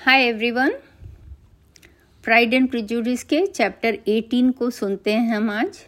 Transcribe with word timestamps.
Hi 0.00 0.22
everyone 0.22 0.70
pride 2.24 2.54
and 2.54 2.70
prejudice 2.70 3.24
के 3.24 3.46
chapter 3.46 3.98
18 4.08 4.52
को 4.52 4.70
सुनते 4.70 5.12
हैं 5.12 5.36
हम 5.36 5.50
आज। 5.50 5.86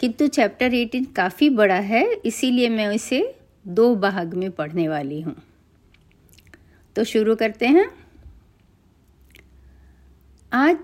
किंतु 0.00 0.26
चैप्टर 0.26 0.70
18 0.70 1.06
काफ़ी 1.16 1.50
बड़ा 1.50 1.74
है, 1.74 2.12
इसीलिए 2.12 2.68
मैं 2.68 2.92
इसे 2.92 3.38
दो 3.66 3.96
भाग 3.96 4.34
में 4.34 4.50
पढ़ने 4.50 4.88
वाली 4.88 5.20
हूँ। 5.20 5.36
तो 6.96 7.04
शुरू 7.04 7.36
करते 7.36 7.66
हैं। 7.66 7.90
आज 10.52 10.78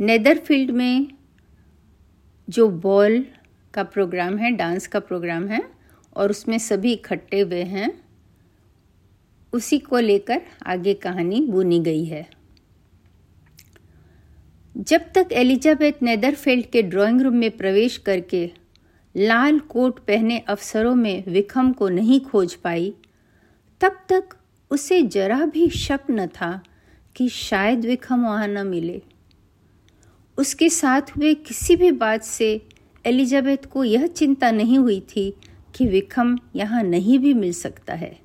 नेदरफील्ड 0.00 0.70
में 0.70 1.08
जो 2.48 2.68
बॉल 2.68 3.26
का 3.74 3.82
प्रोग्राम 3.82 4.38
है 4.38 4.50
डांस 4.50 4.86
का 4.86 5.00
प्रोग्राम 5.00 5.48
है, 5.48 5.70
और 6.16 6.30
उसमें 6.30 6.58
सभी 6.58 6.92
इकट्ठे 6.92 7.40
हुए 7.40 7.62
हैं 7.62 8.01
उसी 9.52 9.78
को 9.78 9.98
लेकर 9.98 10.40
आगे 10.66 10.94
कहानी 10.94 11.40
बुनी 11.40 11.78
गई 11.80 12.04
है। 12.04 12.26
जब 14.76 15.00
तक 15.14 15.28
एलिजाबेथ 15.32 16.02
नेदरफील्ड 16.02 16.66
के 16.66 16.82
ड्राइंग 16.82 17.20
रूम 17.20 17.34
में 17.34 17.50
प्रवेश 17.50 17.96
करके 17.98 18.50
लाल 19.16 19.58
कोट 19.58 19.98
पहने 19.98 20.38
अफसरों 20.38 20.94
में 20.94 21.24
विखम 21.28 21.72
को 21.72 21.88
नहीं 21.88 22.20
खोज 22.20 22.54
पाई, 22.54 22.94
तब 23.80 24.00
तक 24.08 24.28
उसे 24.70 25.02
जरा 25.02 25.44
भी 25.44 25.68
शक 25.70 26.00
न 26.10 26.26
था 26.26 26.62
कि 27.16 27.28
शायद 27.28 27.84
विखम 27.84 28.24
वहाँ 28.24 28.48
न 28.48 28.66
मिले। 28.66 29.02
उसके 30.38 30.68
साथ 30.68 31.16
हुए 31.16 31.34
किसी 31.34 31.76
भी 31.76 31.90
बात 31.90 32.22
से 32.22 32.66
एलिजाबेथ 33.06 33.66
को 33.66 33.84
यह 33.84 34.06
चिंता 34.06 34.50
नहीं 34.50 34.78
हुई 34.78 35.00
थी 35.00 35.34
कि 35.74 35.86
विक्रम 35.86 36.38
यहाँ 36.56 36.82
नहीं 36.82 37.18
भी 37.18 37.34
मिल 37.34 37.52
सकता 37.52 37.94
है। 37.94 38.21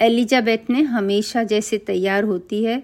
एलिजाबेथ 0.00 0.70
ने 0.70 0.82
हमेशा 0.82 1.42
जैसे 1.42 1.78
तैयार 1.78 2.24
होती 2.24 2.62
है, 2.64 2.82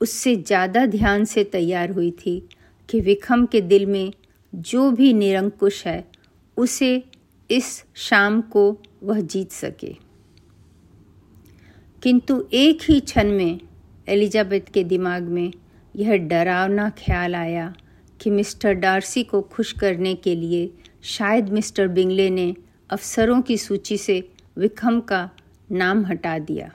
उससे 0.00 0.34
ज़्यादा 0.36 0.86
ध्यान 0.86 1.24
से 1.24 1.44
तैयार 1.44 1.90
हुई 1.90 2.10
थी 2.10 2.42
कि 2.88 3.00
विक्रम 3.00 3.46
के 3.46 3.60
दिल 3.60 3.86
में 3.86 4.12
जो 4.52 4.90
भी 4.90 5.12
निरंकुश 5.12 5.86
है, 5.86 6.04
उसे 6.56 7.04
इस 7.50 7.84
शाम 7.96 8.40
को 8.40 8.80
वह 9.02 9.20
जीत 9.20 9.52
सके। 9.52 9.94
किंतु 12.02 12.44
एक 12.52 12.82
ही 12.82 13.00
क्षण 13.00 13.30
में 13.30 13.60
एलिजाबेथ 14.08 14.72
के 14.74 14.84
दिमाग 14.84 15.22
में 15.22 15.52
यह 15.96 16.16
डरावना 16.16 16.88
ख्याल 16.98 17.34
आया 17.34 17.74
कि 18.20 18.30
मिस्टर 18.30 18.72
डार्सी 18.72 19.22
को 19.22 19.40
खुश 19.42 19.72
करने 19.72 20.14
के 20.14 20.34
लिए 20.34 20.70
शायद 21.02 21.48
मिस्टर 21.48 21.88
बिंगले 21.88 22.30
ने 22.30 22.54
अफसरों 22.90 23.40
की 23.42 23.56
सूची 23.56 23.96
से 23.96 24.22
विखम 24.58 25.00
का 25.00 25.30
नाम 25.72 26.06
हटा 26.06 26.38
दिया। 26.38 26.72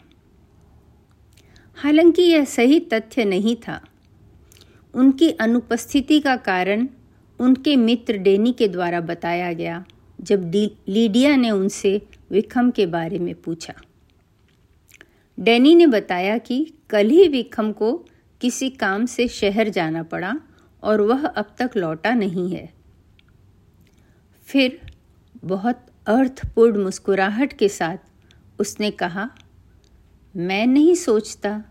हालाँकि 1.76 2.22
यह 2.22 2.46
सही 2.46 2.80
तथ्य 2.80 3.26
नहीं 3.26 3.56
था। 3.56 3.82
उनकी 4.94 5.32
अनुपस्थिति 5.32 6.20
का 6.20 6.36
कारण 6.36 6.88
उनके 7.40 7.76
मित्र 7.76 8.18
डेनी 8.18 8.52
के 8.54 8.68
द्वारा 8.68 9.02
बताया 9.02 9.54
गया, 9.54 9.86
जब 10.22 10.52
लीडिया 10.90 11.36
ने 11.36 11.52
उनसे 11.52 12.02
विखम 12.32 12.72
के 12.72 12.86
बारे 12.86 13.20
में 13.20 13.36
पूछा। 13.36 13.74
डेनी 15.40 15.76
ने 15.76 15.88
बताया 15.88 16.38
कि 16.38 16.74
कल 16.90 17.08
ही 17.08 17.28
विखम 17.28 17.72
को 17.72 18.06
किसी 18.42 18.70
काम 18.70 19.06
से 19.06 19.28
शहर 19.28 19.70
जाना 19.70 20.04
पड़ा 20.04 20.36
और 20.84 21.02
वह 21.02 21.26
अब 21.26 21.56
तक 21.60 21.72
लौटा 21.78 22.14
नहीं 22.14 22.56
है। 22.56 22.74
फिर 24.44 24.92
बहुत 25.44 25.86
अर्थपूर्ण 26.08 26.84
मुस्कुराहट 26.84 27.54
के 27.54 27.70
साथ 27.70 27.98
उसने 28.62 28.92
कहा, 28.94 29.30
मैं 30.36 30.66
नहीं 30.68 30.96
सोचता 30.98 31.64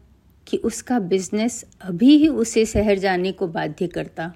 कि 0.47 0.57
उसका 0.59 0.99
बिज़नेस 1.01 1.65
अभी 1.81 2.17
ही 2.19 2.29
उसे 2.29 2.65
शहर 2.67 2.99
जाने 2.99 3.33
को 3.33 3.47
बाध्य 3.49 3.87
करता। 3.89 4.33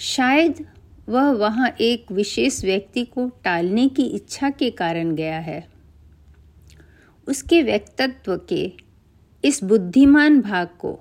शायद 0.00 0.64
वह 1.08 1.30
वहाँ 1.32 1.68
एक 1.80 2.12
विशेष 2.12 2.62
व्यक्ति 2.64 3.04
को 3.04 3.28
टालने 3.44 3.88
की 3.88 4.04
इच्छा 4.06 4.50
के 4.50 4.70
कारण 4.72 5.14
गया 5.14 5.38
है। 5.40 5.66
उसके 7.26 7.62
व्यक्तित्व 7.62 8.36
के 8.48 8.72
इस 9.44 9.62
बुद्धिमान 9.64 10.40
भाग 10.40 10.68
को 10.78 10.98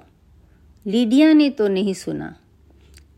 लीडिया 0.86 1.32
ने 1.34 1.50
तो 1.50 1.68
नहीं 1.68 1.94
सुना, 1.96 2.36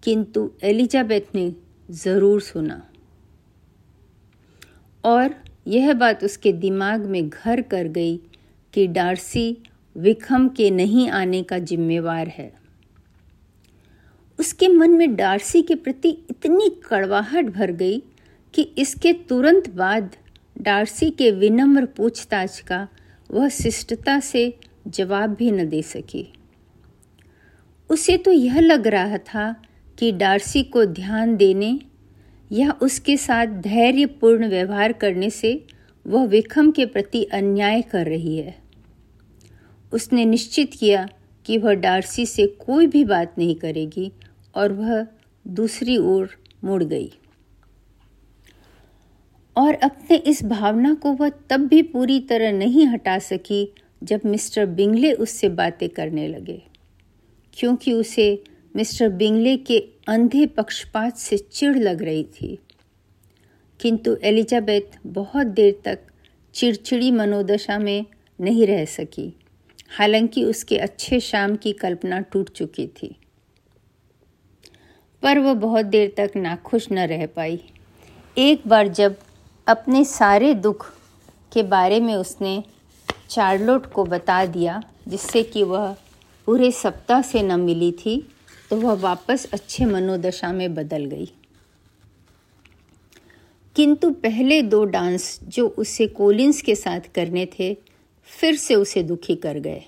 किंतु 0.04 0.50
एलिजाबेथ 0.64 1.36
ने 1.36 1.54
ज़रूर 1.90 2.42
सुना। 2.42 2.82
और 5.04 5.36
यह 5.68 5.94
बात 5.94 6.24
उसके 6.24 6.52
दिमाग 6.54 7.06
में 7.06 7.30
घर 7.30 7.62
कर 7.62 7.88
गई 7.88 8.18
कि 8.74 8.88
डार्सी 8.88 9.58
विखम 9.98 10.50
के 10.50 10.72
नहीं 10.72 11.10
आने 11.10 11.44
का 11.44 11.58
जिम्मेवार 11.58 12.28
है। 12.28 12.54
उसके 14.40 14.68
मन 14.68 14.92
में 14.92 15.16
डार्सी 15.16 15.62
के 15.62 15.76
प्रति 15.76 16.10
इतनी 16.10 16.82
कड़वाहट 16.90 17.46
भर 17.46 17.72
गई 17.72 18.04
कि 18.54 18.62
इसके 18.62 19.14
तुरंत 19.14 19.70
बाद 19.70 20.16
डार्सी 20.62 21.12
के 21.12 21.32
विनम्र 21.32 21.86
पूछताछ 21.86 22.60
का 22.60 22.88
वह 23.32 23.50
शिष्टता 23.50 24.20
से 24.20 24.58
जवाब 24.88 25.34
भी 25.34 25.52
न 25.52 25.70
दे 25.70 25.82
सकी। 25.82 26.34
उसे 27.90 28.18
तो 28.18 28.32
यह 28.32 28.60
लग 28.60 28.88
रहा 28.88 29.18
था 29.18 29.62
कि 30.00 30.12
डार्सी 30.12 30.64
को 30.64 30.86
ध्यान 30.86 31.36
देने 31.36 31.80
या 32.52 32.72
उसके 32.82 33.18
साथ 33.18 33.62
धैर्यपूर्ण 33.62 34.48
व्यवहार 34.50 34.94
करने 34.94 35.30
से 35.30 35.66
वह 36.06 36.26
विखम 36.26 36.72
के 36.72 36.86
प्रति 36.86 37.24
अन्याय 37.24 37.82
कर 37.82 38.06
रही 38.06 38.38
है। 38.38 38.56
उसने 39.92 40.26
निश्चित 40.26 40.74
किया 40.74 41.08
कि 41.46 41.58
वह 41.58 41.74
डार्सी 41.74 42.26
से 42.26 42.46
कोई 42.60 42.88
भी 42.88 43.04
बात 43.06 43.36
नहीं 43.38 43.56
करेगी 43.56 44.12
और 44.56 44.74
वह 44.74 45.06
दूसरी 45.46 45.98
ओर 45.98 46.30
मुड़ 46.64 46.84
गई। 46.84 47.12
और 49.56 49.74
अपने 49.74 50.18
इस 50.18 50.44
भावना 50.44 50.94
को 50.94 51.12
वह 51.12 51.30
तब 51.50 51.68
भी 51.68 51.82
पूरी 51.84 52.20
तरह 52.20 52.52
नहीं 52.52 52.86
हटा 52.88 53.18
सकी 53.20 53.68
जब 54.04 54.22
मिस्टर 54.26 54.66
बिंगले 54.66 55.12
उससे 55.14 55.50
बातें 55.50 55.88
करने 55.90 56.28
लगे, 56.28 56.62
क्योंकि 57.54 57.94
उसे 57.94 58.44
मिस्टर 58.76 59.10
बिंगले 59.10 59.58
के 59.58 59.90
अंधे 60.08 60.46
पक्षपात 60.46 61.18
से 61.18 61.38
चिढ़ 61.38 61.78
लग 61.78 62.04
रही 62.04 62.24
थी। 62.24 62.60
किंतु 63.82 64.16
एलिजाबेथ 64.24 65.00
बहुत 65.08 65.48
देर 65.48 65.82
तक 65.86 66.00
चिड़चिड़ी 66.54 67.12
मनोदशा 67.12 67.80
में 67.80 68.06
नहीं 68.42 68.68
रह 68.68 68.86
सकी। 68.86 69.40
हालाँकि 69.98 70.44
उसके 70.44 70.78
अच्छे 70.78 71.20
शाम 71.20 71.56
की 71.56 71.74
कल्पना 71.74 72.20
टूट 72.20 72.50
चुकी 72.50 72.88
थी। 72.88 73.16
पर 75.24 75.40
वह 75.40 75.54
बहुत 75.54 75.86
देर 75.86 76.14
तक 76.18 76.32
नाखुश 76.36 76.92
न 76.92 77.00
रह 77.00 77.26
पाई। 77.26 77.64
एक 78.38 78.68
बार 78.68 78.88
जब 78.88 79.16
अपने 79.68 80.06
सारे 80.06 80.54
दुख 80.54 80.94
के 81.54 81.64
बारे 81.64 82.00
में 82.00 82.16
उसने 82.16 82.64
चार्लोट 83.30 83.86
को 83.86 84.06
बता 84.06 84.46
दिया, 84.46 84.84
जिससे 85.08 85.44
कि 85.44 85.64
वह 85.64 85.96
पूरे 86.46 86.72
सप्ताह 86.72 87.22
से 87.22 87.42
न 87.42 87.60
मिली 87.60 87.92
थी 87.92 88.32
तो 88.70 88.76
वह 88.76 88.94
वापस 88.94 89.50
अच्छे 89.54 89.86
मनोदशा 89.86 90.54
में 90.54 90.76
बदल 90.76 91.06
गई। 91.06 91.32
किंतु 93.76 94.12
पहले 94.12 94.62
दो 94.62 94.86
डांस 94.86 95.40
जो 95.44 95.68
उसे 95.68 96.08
कोलिंस 96.08 96.62
के 96.62 96.76
साथ 96.76 97.00
करने 97.16 97.46
थे, 97.46 97.78
फिर 98.24 98.56
से 98.56 98.76
उसे 98.76 99.04
दुखी 99.04 99.36
कर 99.36 99.60
गए। 99.60 99.84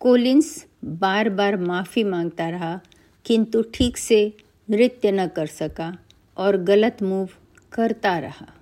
कोलिंस 0.00 0.66
बार 0.84 1.28
बार 1.28 1.56
माफ़ी 1.56 2.04
माँगता 2.04 2.48
रहा, 2.48 2.80
किंतु 3.24 3.62
ठीक 3.62 3.96
से 3.96 4.32
नृत्य 4.70 5.12
न 5.12 5.26
कर 5.26 5.46
सका 5.46 5.98
और 6.36 6.56
गलत 6.56 6.96
मूव 7.02 7.28
करता 7.72 8.18
रहा, 8.18 8.54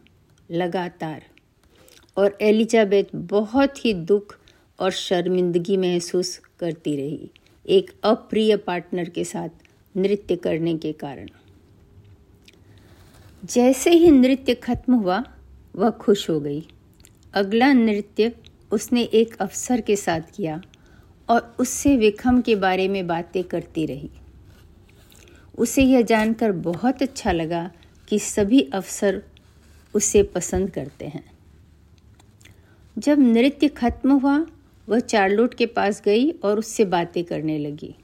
लगातार। 0.50 1.24
और 2.16 2.38
एलिजाबेथ 2.40 3.04
बहुत 3.14 3.84
ही 3.84 3.94
दुख 3.94 4.38
और 4.78 4.90
शर्मिंदगी 4.90 5.76
महसूस 5.76 6.40
करती 6.58 6.96
रही। 6.96 7.30
एक 7.68 7.90
अप्रिय 8.04 8.56
पार्टनर 8.56 9.08
के 9.08 9.24
साथ 9.24 9.48
नृत्य 9.96 10.36
करने 10.36 10.78
के 10.78 10.92
कारण। 10.92 11.28
जैसे 13.44 13.90
ही 13.90 14.10
नृत्य 14.10 14.54
खत्म 14.54 14.94
हुआ, 14.94 15.24
वह 15.76 15.90
खुश 15.90 16.30
हो 16.30 16.40
गई। 16.40 16.68
अगला 17.34 17.72
नृत्य 17.72 18.32
उसने 18.72 19.02
एक 19.02 19.36
अफसर 19.36 19.80
के 19.80 19.96
साथ 19.96 20.20
किया 20.36 20.62
और 21.28 21.56
उससे 21.58 21.96
विखम 21.96 22.40
के 22.40 22.56
बारे 22.56 22.88
में 22.88 23.06
बातें 23.06 23.44
करती 23.44 23.86
रही। 23.86 24.10
उसे 25.58 25.82
यह 25.82 26.00
जानकर 26.00 26.52
बहुत 26.52 27.02
अच्छा 27.02 27.32
लगा 27.32 27.70
कि 28.08 28.18
सभी 28.18 28.60
अफसर 28.60 29.22
उसे 29.94 30.22
पसंद 30.22 30.70
करते 30.70 31.06
हैं। 31.06 31.30
जब 32.98 33.18
नृत्य 33.18 33.68
खत्म 33.68 34.12
हुआ 34.12 34.46
वह 34.88 35.00
चार्लोट 35.00 35.54
के 35.54 35.66
पास 35.66 36.02
गई 36.04 36.30
और 36.30 36.58
उससे 36.58 36.84
बातें 36.84 37.24
करने 37.24 37.58
लगी। 37.58 37.94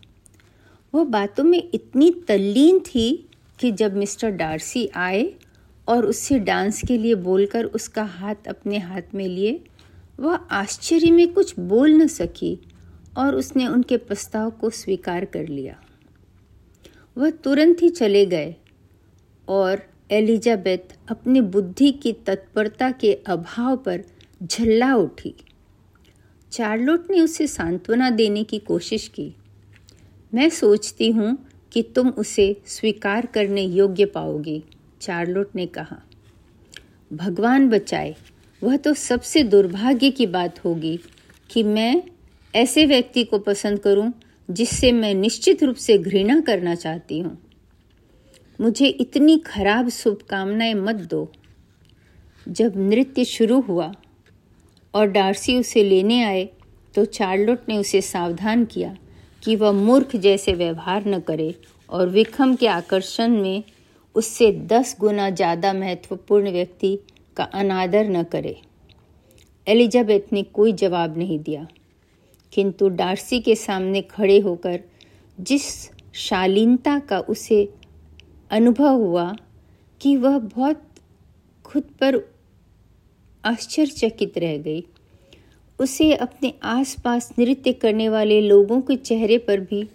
वह 0.95 1.05
बातों 1.05 1.45
में 1.45 1.71
इतनी 1.75 2.11
तल्लीन 2.29 2.79
थी 2.79 3.29
कि 3.61 3.71
जब 3.73 3.97
मिस्टर 3.97 4.31
डार्सी 4.31 4.91
आए 4.95 5.35
और 5.89 6.07
उससे 6.07 6.39
डांस 6.39 6.83
के 6.89 6.99
लिए 6.99 7.15
बोलकर 7.15 7.65
उसका 7.65 8.03
हाथ 8.03 8.49
अपने 8.49 8.79
हाथ 8.79 9.15
में 9.15 9.29
लिए, 9.29 9.65
वह 10.21 10.35
आश्चर्य 10.35 11.11
में 11.11 11.33
कुछ 11.33 11.59
बोल 11.61 11.91
न 11.91 12.07
सकी 12.07 12.59
और 13.17 13.35
उसने 13.35 13.67
उनके 13.67 13.97
प्रस्ताव 13.97 14.51
को 14.51 14.71
स्वीकार 14.71 15.25
कर 15.25 15.49
लिया। 15.49 15.77
वह 17.17 17.31
तुरंत 17.31 17.83
ही 17.83 17.89
चले 17.89 18.27
गए 18.27 18.55
और 19.49 19.83
एलिजाबेथ 20.11 20.97
अपनी 21.09 21.41
बुद्धि 21.41 21.93
की 21.93 22.13
तत्परता 22.13 22.91
के 22.91 23.13
अभाव 23.27 23.77
पर 23.77 24.05
झल्ला 24.43 24.95
उठी। 24.95 25.35
चार्लोट 26.55 27.11
ने 27.11 27.21
उसे 27.21 27.47
सांत्वना 27.47 28.11
देने 28.11 28.45
की 28.45 28.59
कोशिश 28.59 29.09
की। 29.09 29.35
मैं 30.35 30.49
सोचती 30.49 31.11
हूँ 31.11 31.49
कि 31.73 31.83
तुम 31.83 32.09
उसे 32.09 32.63
स्वीकार 32.67 33.27
करने 33.27 33.63
योग्य 33.63 34.05
पाओगी, 34.05 34.65
चार्लोट 35.01 35.57
ने 35.57 35.67
कहा। 35.67 36.03
भगवान 37.13 37.69
बचाए, 37.69 38.17
वह 38.63 38.77
तो 38.77 38.95
सबसे 38.95 39.43
दुर्भाग्य 39.43 40.11
की 40.11 40.27
बात 40.27 40.65
होगी 40.65 41.01
कि 41.51 41.63
मैं 41.63 42.03
ऐसे 42.55 42.87
व्यक्ति 42.87 43.25
को 43.25 43.39
पसंद 43.39 43.79
करूँ, 43.79 44.13
जिससे 44.51 44.93
मैं 44.93 45.15
निश्चित 45.15 45.63
रूप 45.63 45.77
से 45.77 45.99
घृणा 45.99 46.41
करना 46.41 46.75
चाहती 46.75 47.19
हूँ। 47.19 47.39
मुझे 48.61 48.87
इतनी 48.87 49.39
खराब 49.39 49.89
शुभकामनाएँ 49.89 50.75
मत 50.75 50.95
दो। 50.95 51.33
जब 52.49 52.73
नृत्य 52.77 53.25
शुरू 53.25 53.61
हुआ 53.61 53.95
और 54.95 55.07
डार्सी 55.07 55.57
उसे 55.57 55.85
लेने 55.85 56.23
आए 56.23 56.49
तो 56.95 57.05
चार्लोट 57.05 57.69
ने 57.69 57.79
उसे 57.79 58.01
सावधान 58.01 58.65
किया 58.65 58.97
कि 59.43 59.57
वह 59.57 59.73
मूर्ख 59.73 60.17
जैसे 60.17 60.53
व्यवहार 60.53 61.07
न 61.07 61.21
करे 61.21 61.55
और 61.89 62.09
विक्रम 62.09 62.55
के 62.55 62.67
आकर्षण 62.67 63.37
में 63.41 63.63
उससे 64.15 64.51
दस 64.53 64.97
गुना 65.01 65.31
ज़्यादा 65.31 65.73
महत्वपूर्ण 65.73 66.51
व्यक्ति 66.53 66.99
का 67.37 67.45
अनादर 67.45 68.09
न 68.09 68.23
करे। 68.23 68.57
एलिजाबेथ 69.67 70.33
ने 70.33 70.43
कोई 70.43 70.73
जवाब 70.73 71.19
नहीं 71.19 71.39
दिया। 71.39 71.67
किंतु 72.53 72.89
डार्सी 72.89 73.41
के 73.41 73.55
सामने 73.55 74.03
खड़े 74.03 74.39
होकर 74.39 74.81
जिस 75.39 75.65
शालीनता 76.15 76.99
का 76.99 77.19
उसे 77.19 77.69
अनुभव 78.51 78.95
हुआ 78.95 79.35
कि 80.01 80.17
वह 80.17 80.39
बहुत 80.39 80.83
खुद 81.65 81.83
पर 82.01 82.17
आश्चर्यचकित 83.45 84.39
रह 84.39 84.59
गई। 84.59 84.85
उसे 85.81 86.15
अपने 86.15 86.53
आसपास 86.63 87.33
नृत्य 87.39 87.73
करने 87.73 88.09
वाले 88.09 88.41
लोगों 88.41 88.81
के 88.81 88.97
चेहरे 88.97 89.39
पर 89.39 89.61
भी 89.61 89.89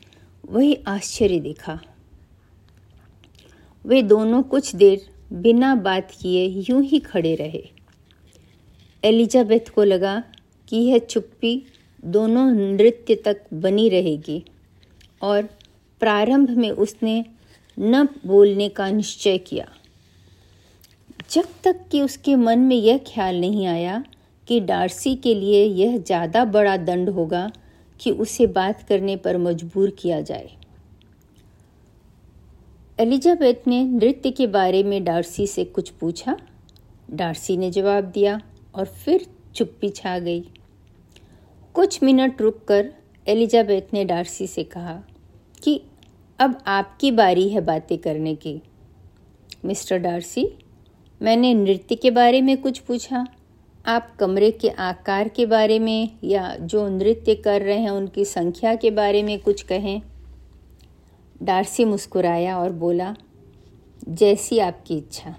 वही 0.50 0.78
आश्चर्य 0.88 1.40
दिखा। 1.40 1.80
वे 3.86 4.02
दोनों 4.02 4.44
कुछ 4.44 4.76
देर 4.76 5.10
बिना 5.34 5.76
बात 5.76 6.12
किए 6.22 6.46
यूँ 6.70 6.84
ही 6.84 7.00
खड़े 7.00 7.36
रहे। 7.36 7.64
एलिजाबेथ 9.04 9.70
को 9.76 9.84
लगा 9.84 10.24
कि 10.68 10.78
यह 10.78 10.98
चुप्पी 10.98 11.64
दोनों 12.06 12.52
नृत्य 12.52 13.16
तक 13.16 13.42
बनी 13.54 13.90
रहेगी 13.90 14.44
और 15.22 15.50
प्रारंभ 16.00 16.50
में 16.50 16.72
उसने 16.72 17.26
न 17.80 18.08
बोलने 18.26 18.70
का 18.70 18.90
निश्चय 18.92 19.38
किया। 19.38 19.68
जब 21.32 21.48
तक 21.64 21.80
कि 21.92 22.02
उसके 22.02 22.36
मन 22.36 22.60
में 22.60 22.76
यह 22.76 22.98
ख्याल 23.08 23.40
नहीं 23.40 23.66
आया 23.68 24.04
कि 24.48 24.60
डार्सी 24.60 25.16
के 25.16 25.34
लिए 25.36 25.64
यह 25.64 25.98
ज़्यादा 25.98 26.44
बड़ा 26.46 26.76
दंड 26.78 27.10
होगा 27.10 27.50
कि 28.00 28.12
उसे 28.12 28.48
बात 28.48 28.82
करने 28.84 29.16
पर 29.16 29.38
मजबूर 29.38 29.90
किया 29.90 30.20
जाए। 30.22 30.50
एलिजाबेथ 33.00 33.68
ने 33.68 33.84
नृत्य 33.84 34.32
के 34.32 34.48
बारे 34.48 34.84
में 34.84 35.04
डार्सी 35.04 35.46
से 35.48 35.66
कुछ 35.66 35.90
पूछा। 35.90 36.38
डार्सी 37.12 37.58
ने 37.58 37.70
जवाब 37.72 38.06
दिया 38.06 38.40
और 38.76 38.86
फिर 38.86 39.26
चुप्पी 39.56 39.90
छा 39.90 40.18
गई। 40.20 40.42
कुछ 41.76 42.02
मिनट 42.04 42.42
रुककर 42.42 42.90
एलिजाबेथ 43.28 43.94
ने 43.94 44.04
डार्सी 44.06 44.48
से 44.48 44.64
कहा 44.64 44.94
कि 45.64 45.80
अब 46.40 46.58
आपकी 46.68 47.12
बारी 47.12 47.48
है 47.50 47.62
बातें 47.62 47.98
करने 47.98 48.36
की। 48.36 48.62
मिस्टर 49.66 49.98
डार्सी 49.98 50.48
मैंने 51.22 51.54
नृत्य 51.54 51.96
के 51.96 52.12
बारे 52.12 52.42
में 52.42 52.56
कुछ 52.62 52.80
पूछा। 52.80 53.26
आप 53.86 54.16
कमरे 54.20 54.52
के 54.52 54.70
आकार 54.70 55.28
के 55.28 55.46
बारे 55.46 55.80
में 55.80 56.18
या 56.24 56.56
जो 56.56 56.88
नृत्य 56.90 57.36
कर 57.36 57.62
रहे 57.62 57.78
हैं, 57.78 57.90
उनकी 57.90 58.26
संख्या 58.26 58.76
के 58.76 58.92
बारे 58.92 59.24
में 59.24 59.40
कुछ 59.40 59.62
कहें। 59.62 60.02
डार्सी 61.42 61.86
मुस्कुराया 61.86 62.58
और 62.58 62.72
बोला, 62.72 63.14
जैसी 64.10 64.60
आपकी 64.60 64.98
इच्छा। 64.98 65.36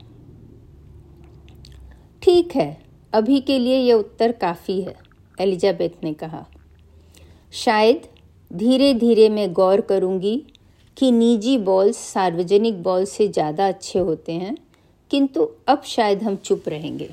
ठीक 2.23 2.56
है, 2.56 2.77
अभी 3.12 3.41
के 3.41 3.59
लिए 3.59 3.79
यह 3.79 3.94
उत्तर 3.94 4.32
काफ़ी 4.32 4.81
है, 4.81 4.94
एलिजाबेथ 5.38 6.05
ने 6.05 6.12
कहा। 6.15 6.47
शायद 7.55 8.09
धीरे 8.50 8.94
धीरे 8.94 9.29
मैं 9.29 9.53
गौर 9.53 9.81
करूँगी 9.81 10.37
कि 10.97 11.11
निजी 11.11 11.59
बॉल्स 11.59 11.97
सार्वजनिक 11.97 12.82
बॉल 12.82 13.05
से 13.05 13.29
ज़्यादा 13.29 13.69
अच्छे 13.69 13.99
होते 13.99 14.32
हैं। 14.32 14.56
किंतु 15.11 15.49
अब 15.69 15.83
शायद 15.83 16.23
हम 16.23 16.37
चुप 16.37 16.69
रहेंगे। 16.69 17.11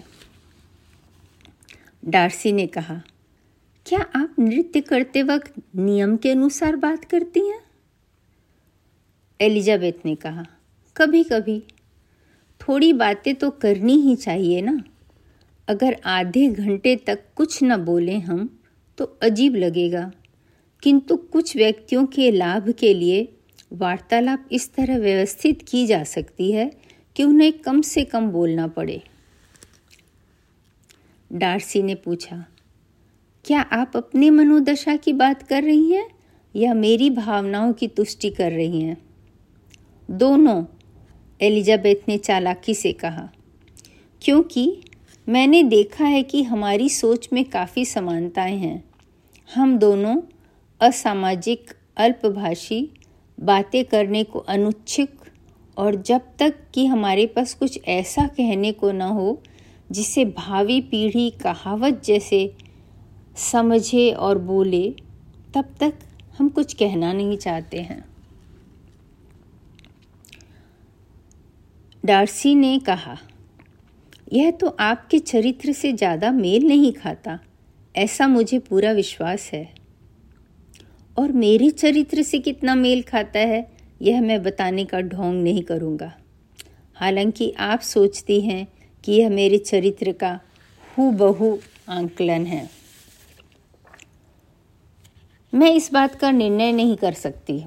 डार्सी 2.03 2.51
ने 2.51 2.67
कहा, 2.67 3.01
क्या 3.85 3.99
आप 4.15 4.35
नृत्य 4.39 4.81
करते 4.81 5.23
वक्त 5.23 5.53
नियम 5.75 6.15
के 6.17 6.31
अनुसार 6.31 6.75
बात 6.75 7.05
करती 7.05 7.47
हैं? 7.47 7.59
एलिजाबेथ 9.39 10.05
ने 10.05 10.15
कहा 10.15 10.45
कभी 10.95 11.23
कभी 11.23 11.59
थोड़ी 12.61 12.93
बातें 12.93 13.33
तो 13.35 13.49
करनी 13.49 13.93
ही 13.93 14.15
चाहिए 14.15 14.61
ना। 14.61 14.83
अगर 15.67 15.95
आधे 16.05 16.47
घंटे 16.47 16.95
तक 16.95 17.23
कुछ 17.35 17.59
न 17.63 17.75
बोलें 17.75 18.19
हम 18.19 18.59
तो 18.97 19.05
अजीब 19.21 19.55
लगेगा। 19.55 20.11
किंतु 20.83 21.15
कुछ 21.15 21.55
व्यक्तियों 21.57 22.05
के 22.05 22.31
लाभ 22.31 22.69
के 22.69 22.93
लिए 22.93 23.27
वार्तालाप 23.73 24.47
इस 24.51 24.73
तरह 24.73 24.97
व्यवस्थित 24.97 25.65
की 25.67 25.85
जा 25.87 26.03
सकती 26.03 26.51
है 26.51 26.71
कि 27.17 27.23
उन्हें 27.23 27.51
कम 27.53 27.81
से 27.81 28.03
कम 28.05 28.27
बोलना 28.27 28.67
पड़े। 28.67 29.01
डार्सी 31.31 31.81
ने 31.83 31.95
पूछा, 31.95 32.45
क्या 33.45 33.61
आप 33.61 33.97
अपनी 33.97 34.29
मनोदशा 34.29 34.95
की 34.95 35.13
बात 35.13 35.43
कर 35.43 35.63
रही 35.63 35.93
हैं 35.93 36.07
या 36.55 36.73
मेरी 36.73 37.09
भावनाओं 37.09 37.73
की 37.73 37.87
तुष्टि 37.87 38.29
कर 38.29 38.51
रही 38.51 38.81
हैं? 38.81 38.97
दोनों, 40.11 40.65
एलिजाबेथ 41.41 42.07
ने 42.07 42.17
चालाकी 42.17 42.73
से 42.73 42.91
कहा, 42.93 43.29
क्योंकि 44.21 44.81
मैंने 45.29 45.63
देखा 45.63 46.05
है 46.05 46.23
कि 46.23 46.43
हमारी 46.43 46.89
सोच 46.89 47.29
में 47.33 47.43
काफ़ी 47.45 47.85
समानताएँ 47.85 48.57
हैं। 48.57 48.83
हम 49.55 49.77
दोनों 49.77 50.21
असामाजिक, 50.81 51.73
अल्पभाषी 51.97 52.89
बातें 53.39 53.85
करने 53.85 54.23
को 54.23 54.39
अनुच्छुक 54.39 55.16
और 55.77 55.95
जब 55.95 56.21
तक 56.39 56.55
कि 56.73 56.85
हमारे 56.85 57.25
पास 57.25 57.53
कुछ 57.53 57.79
ऐसा 57.87 58.27
कहने 58.27 58.71
को 58.71 58.91
न 58.91 59.01
हो, 59.01 59.41
जिसे 59.91 60.25
भावी 60.25 60.81
पीढ़ी 60.81 61.29
कहावत 61.29 62.01
जैसे 62.05 62.53
समझे 63.37 64.11
और 64.11 64.37
बोले, 64.37 64.89
तब 65.55 65.75
तक 65.79 65.93
हम 66.37 66.49
कुछ 66.49 66.73
कहना 66.73 67.13
नहीं 67.13 67.37
चाहते 67.37 67.81
हैं। 67.81 68.03
डार्सी 72.03 72.55
ने 72.55 72.77
कहा, 72.79 73.17
यह 74.33 74.51
तो 74.51 74.67
आपके 74.79 75.19
चरित्र 75.19 75.71
से 75.71 75.93
ज़्यादा 75.93 76.31
मेल 76.31 76.67
नहीं 76.67 76.91
खाता, 76.93 77.39
ऐसा 77.95 78.27
मुझे 78.27 78.59
पूरा 78.59 78.91
विश्वास 78.91 79.49
है। 79.53 79.73
और 81.17 81.31
मेरे 81.31 81.69
चरित्र 81.69 82.21
से 82.21 82.39
कितना 82.39 82.75
मेल 82.75 83.01
खाता 83.01 83.39
है? 83.39 83.76
यह 84.01 84.21
मैं 84.21 84.43
बताने 84.43 84.85
का 84.85 85.01
ढोंग 85.01 85.43
नहीं 85.43 85.63
करूँगा। 85.63 86.17
हालाँकि 86.95 87.53
आप 87.59 87.79
सोचती 87.79 88.41
हैं 88.41 88.67
कि 89.03 89.11
यह 89.11 89.29
मेरे 89.29 89.57
चरित्र 89.57 90.11
का 90.11 90.39
हु 90.97 91.11
बहु 91.11 91.57
आंकलन 91.89 92.45
है। 92.45 92.69
मैं 95.53 95.71
इस 95.71 95.93
बात 95.93 96.15
का 96.15 96.31
निर्णय 96.31 96.71
नहीं 96.71 96.97
कर 96.97 97.13
सकती। 97.13 97.63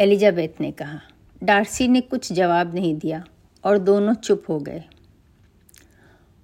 एलिजाबेथ 0.00 0.60
ने 0.60 0.70
कहा। 0.70 1.00
डार्सी 1.42 1.88
ने 1.88 2.00
कुछ 2.00 2.32
जवाब 2.32 2.74
नहीं 2.74 2.94
दिया 2.94 3.24
और 3.64 3.78
दोनों 3.78 4.14
चुप 4.14 4.44
हो 4.48 4.58
गए। 4.58 4.84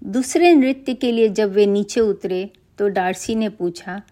दूसरे 0.04 0.54
नृत्य 0.54 0.94
के 0.94 1.12
लिए 1.12 1.28
जब 1.28 1.52
वे 1.52 1.66
नीचे 1.66 2.00
उतरे 2.00 2.50
तो 2.78 2.88
डार्सी 2.88 3.34
ने 3.34 3.48
पूछा 3.48 4.02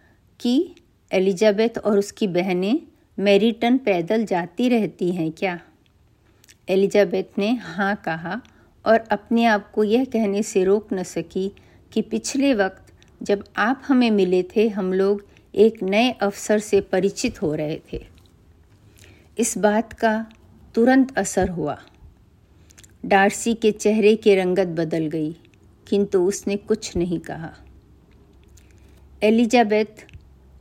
कि 0.40 0.74
एलिजाबेथ 1.12 1.78
और 1.78 1.98
उसकी 1.98 2.26
बहनें 2.26 2.80
मैरिटन 3.18 3.78
पैदल 3.78 4.24
जाती 4.24 4.68
रहती 4.68 5.10
हैं 5.12 5.32
क्या? 5.32 5.60
एलिजाबेथ 6.68 7.38
ने 7.38 7.54
हाँ 7.54 7.96
कहा 7.96 8.40
और 8.86 8.98
अपने 8.98 9.44
आप 9.44 9.70
को 9.72 9.84
यह 9.84 10.04
कहने 10.04 10.42
से 10.42 10.64
रोक 10.64 10.92
न 10.92 11.02
सकी 11.02 11.52
कि 11.92 12.02
पिछले 12.02 12.54
वक्त 12.54 12.92
जब 13.22 13.44
आप 13.56 13.82
हमें 13.86 14.10
मिले 14.10 14.42
थे, 14.42 14.68
हम 14.68 14.92
लोग 14.92 15.26
एक 15.54 15.82
नए 15.82 16.10
अवसर 16.10 16.58
से 16.58 16.80
परिचित 16.80 17.42
हो 17.42 17.54
रहे 17.54 17.80
थे। 17.92 18.06
इस 19.38 19.58
बात 19.58 19.92
का 19.92 20.26
तुरंत 20.74 21.18
असर 21.18 21.48
हुआ। 21.48 21.78
डार्सी 23.06 23.54
के 23.54 23.72
चेहरे 23.72 24.16
की 24.16 24.34
रंगत 24.34 24.66
बदल 24.66 25.06
गई, 25.06 25.36
किंतु 25.88 26.24
उसने 26.24 26.56
कुछ 26.56 26.96
नहीं 26.96 27.18
कहा। 27.18 27.54
एलिजाबेथ 29.22 30.11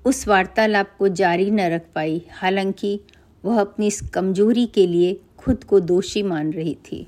उस 0.06 0.28
वार्तालाप 0.28 0.96
को 1.00 1.08
जारी 1.08 1.52
न 1.52 1.60
रख 1.60 1.86
पाई। 1.96 2.26
हालाँकि, 2.32 3.00
वह 3.46 3.62
अपनी 3.62 3.88
इस 3.88 4.02
कमज़ोरी 4.02 4.66
के 4.66 4.88
लिए 4.88 5.22
खुद 5.38 5.64
को 5.64 5.80
दोषी 5.80 6.24
मान 6.24 6.54
रही 6.54 6.76
थी। 6.76 7.08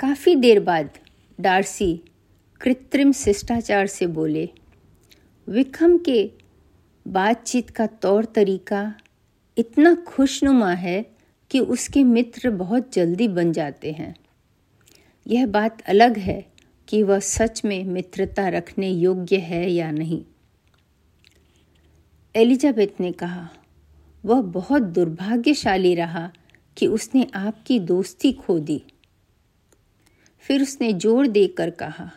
काफ़ी 0.00 0.36
देर 0.36 0.60
बाद 0.60 0.90
डार्सी 1.40 2.00
कृत्रिम 2.60 3.12
शिष्टाचार 3.12 3.86
से 3.86 4.06
बोले, 4.06 4.48
विक्रम 5.48 5.98
के 5.98 6.30
बातचीत 7.08 7.70
का 7.70 7.86
तौर 7.86 8.24
तरीका 8.24 8.94
इतना 9.58 9.94
खुशनुमा 9.94 10.72
है 10.72 11.06
कि 11.50 11.60
उसके 11.60 12.04
मित्र 12.04 12.50
बहुत 12.50 12.92
जल्दी 12.92 13.28
बन 13.28 13.52
जाते 13.52 13.92
हैं। 13.92 14.16
यह 15.26 15.46
बात 15.46 15.82
अलग 15.82 16.18
है 16.18 16.46
कि 16.88 17.02
वह 17.02 17.18
सच 17.18 17.64
में 17.64 17.84
मित्रता 17.84 18.48
रखने 18.48 18.90
योग्य 18.90 19.36
है 19.36 19.70
या 19.70 19.90
नहीं। 19.90 20.24
एलिजाबेथ 22.34 23.00
ने 23.00 23.10
कहा, 23.12 23.48
वह 24.24 24.40
बहुत 24.42 24.82
दुर्भाग्यशाली 24.82 25.94
रहा 25.94 26.30
कि 26.76 26.86
उसने 26.86 27.26
आपकी 27.34 27.78
दोस्ती 27.80 28.32
खो 28.32 28.58
दी। 28.58 28.82
फिर 30.46 30.62
उसने 30.62 30.92
ज़ोर 30.92 31.26
देकर 31.26 31.70
कहा, 31.70 32.10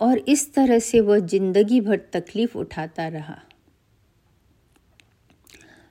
और 0.00 0.18
इस 0.18 0.52
तरह 0.54 0.78
से 0.78 1.00
वह 1.00 1.18
ज़िंदगी 1.18 1.80
भर 1.80 2.00
तकलीफ़ 2.12 2.58
उठाता 2.58 3.08
रहा। 3.08 3.38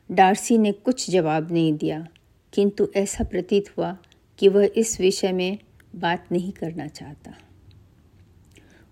डार्सी 0.09 0.57
ने 0.57 0.71
कुछ 0.71 1.09
जवाब 1.09 1.51
नहीं 1.51 1.73
दिया, 1.73 2.07
किंतु 2.53 2.87
ऐसा 2.95 3.23
प्रतीत 3.23 3.77
हुआ 3.77 3.97
कि 4.39 4.47
वह 4.47 4.69
इस 4.75 4.99
विषय 5.01 5.31
में 5.31 5.57
बात 5.95 6.27
नहीं 6.31 6.51
करना 6.51 6.87
चाहता। 6.87 7.33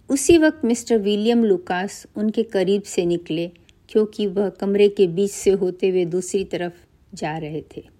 उसी 0.10 0.38
वक्त 0.38 0.66
मिस्टर 0.66 0.98
विलियम 0.98 1.44
लुकास 1.44 2.06
उनके 2.16 2.44
करीब 2.44 2.82
से 2.82 3.06
निकले 3.06 3.52
क्योंकि 3.90 4.28
वह 4.28 4.50
कमरे 4.50 4.90
के 4.90 5.08
बीच 5.08 5.32
से 5.32 5.50
होते 5.50 5.90
हुए 5.90 6.06
दूसरी 6.06 6.44
तरफ़ 6.44 6.74
जा 7.16 7.38
रहे 7.38 7.62
थे। 7.62 7.98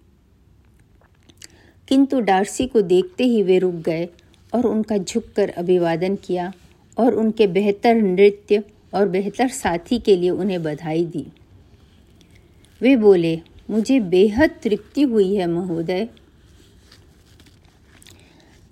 किंतु 1.88 2.20
डार्सी 2.20 2.66
को 2.66 2.80
देखते 2.80 3.24
ही 3.24 3.42
वे 3.42 3.58
रुक 3.58 3.74
गए 3.74 4.08
और 4.54 4.66
उनका 4.66 4.98
झुककर 4.98 5.50
अभिवादन 5.50 6.16
किया 6.16 6.52
और 6.98 7.14
उनके 7.14 7.46
बेहतर 7.46 7.94
नृत्य 7.94 8.62
और 8.94 9.08
बेहतर 9.08 9.48
साथी 9.48 9.98
के 9.98 10.16
लिए 10.16 10.30
उन्हें 10.30 10.62
बधाई 10.62 11.04
दी। 11.04 11.26
वे 12.80 12.96
बोले, 12.96 13.40
मुझे 13.70 14.00
बेहद 14.00 14.50
तृप्ति 14.62 15.02
हुई 15.02 15.34
है, 15.34 15.46
महोदय। 15.46 16.08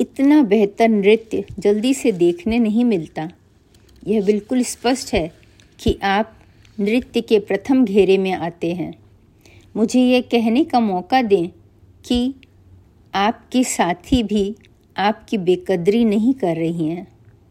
इतना 0.01 0.43
बेहतर 0.43 0.89
नृत्य 0.89 1.45
जल्दी 1.59 1.95
से 1.95 2.13
देखने 2.13 2.59
नहीं 2.59 2.85
मिलता। 2.85 3.31
यह 4.07 4.25
बिल्कुल 4.25 4.63
स्पष्ट 4.63 5.15
है 5.15 5.33
कि 5.79 5.99
आप 6.03 6.36
नृत्य 6.81 7.21
के 7.21 7.39
प्रथम 7.39 7.85
घेरे 7.85 8.19
में 8.19 8.33
आते 8.33 8.75
हैं। 8.75 8.95
मुझे 9.77 10.01
ये 10.01 10.21
कहने 10.23 10.65
का 10.65 10.81
मौका 10.81 11.23
दें 11.23 11.49
कि 12.05 12.35
आपके 13.15 13.65
साथी 13.65 14.23
भी 14.23 14.57
आपकी 14.97 15.39
बेकदरी 15.39 16.05
नहीं 16.05 16.35
कर 16.35 16.57
रही 16.57 16.87
हैं। 16.87 17.07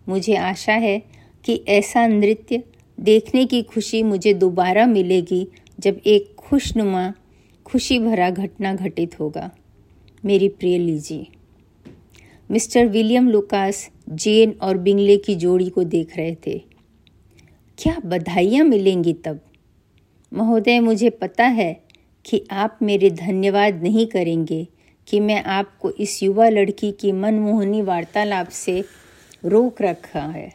मुझे 0.10 0.36
आशा 0.36 0.74
है 0.74 1.04
कि 1.44 1.64
ऐसा 1.68 2.08
नृत्य 2.08 2.64
देखने 3.00 3.46
की 3.46 3.62
खुशी 3.64 4.04
मुझे 4.04 4.34
दोबारा 4.34 4.86
मिलेगी 4.86 5.48
जब 5.80 6.00
एक 6.06 6.36
खुशनुमा, 6.38 7.14
खुशी 7.66 8.00
भरा 8.00 8.30
घटना 8.30 8.74
घटित 8.74 9.20
होगा। 9.20 9.52
मेरी 10.26 10.50
प्रिय 10.50 10.78
Lizzy 10.78 11.28
mister 12.52 12.86
William 12.86 13.30
Lucas 13.30 13.90
Jane 14.10 14.56
और 14.62 14.78
बिंगले 14.78 15.18
की 15.18 15.36
जोड़ी 15.36 15.70
को 15.70 15.84
देख 15.84 16.18
रहे 16.18 16.36
थे। 16.48 16.75
क्या 17.78 18.00
बधाइयाँ 18.06 18.66
मिलेंगी 18.66 19.14
तब? 19.14 19.40
महोदय, 20.34 20.80
मुझे 20.80 21.10
पता 21.10 21.44
है 21.44 21.84
कि 22.26 22.48
आप 22.52 22.80
मेरे 22.82 23.10
धन्यवाद 23.10 23.84
नहीं 23.84 24.08
करेंगे 24.08 24.68
कि 25.08 25.20
मैं 25.20 25.44
आपको 25.44 25.92
इस 25.92 26.24
युवा 26.24 26.50
लड़की 26.50 26.92
की 26.92 27.12
मनमोहनी 27.12 27.82
वार्तालाप 27.82 28.50
से 28.50 28.86
रोक 29.46 29.82
रखा 29.82 30.20
है। 30.20 30.54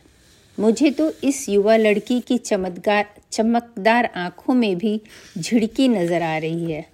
मुझे 0.60 0.90
तो 0.90 1.10
इस 1.24 1.48
युवा 1.48 1.76
लड़की 1.76 2.20
की 2.20 2.38
चमत्कार, 2.38 3.06
चमकदार 3.32 4.04
आँखों 4.04 4.54
में 4.54 4.78
भी 4.78 5.00
झिड़की 5.38 5.88
नज़र 5.88 6.22
आ 6.22 6.38
रही 6.38 6.72
है। 6.72 6.86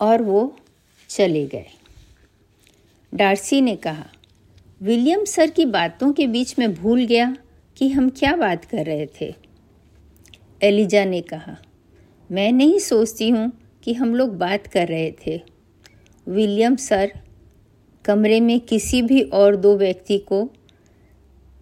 और 0.00 0.22
वो 0.22 0.56
चले 1.08 1.46
गए। 1.46 1.66
डार्सी 3.14 3.60
ने 3.60 3.76
कहा 3.76 4.06
विलियम 4.80 5.24
सर 5.24 5.50
की 5.50 5.64
बातों 5.64 6.12
के 6.12 6.26
बीच 6.26 6.58
में 6.58 6.74
भूल 6.74 7.04
गया 7.04 7.36
कि 7.76 7.88
हम 7.88 8.08
क्या 8.08 8.34
बात 8.36 8.64
कर 8.64 8.84
रहे 8.86 9.06
थे। 9.20 9.32
एलिजा 10.62 11.04
ने 11.04 11.20
कहा, 11.20 11.56
मैं 12.30 12.50
नहीं 12.52 12.78
सोचती 12.78 13.28
हूँ 13.28 13.50
कि 13.82 13.92
हम 13.94 14.14
लोग 14.14 14.36
बात 14.38 14.66
कर 14.66 14.88
रहे 14.88 15.10
थे। 15.26 15.40
विलियम 16.26 16.76
सर 16.76 17.12
कमरे 18.04 18.40
में 18.40 18.58
किसी 18.60 19.02
भी 19.02 19.22
और 19.22 19.56
दो 19.56 19.76
व्यक्ति 19.76 20.18
को 20.18 20.44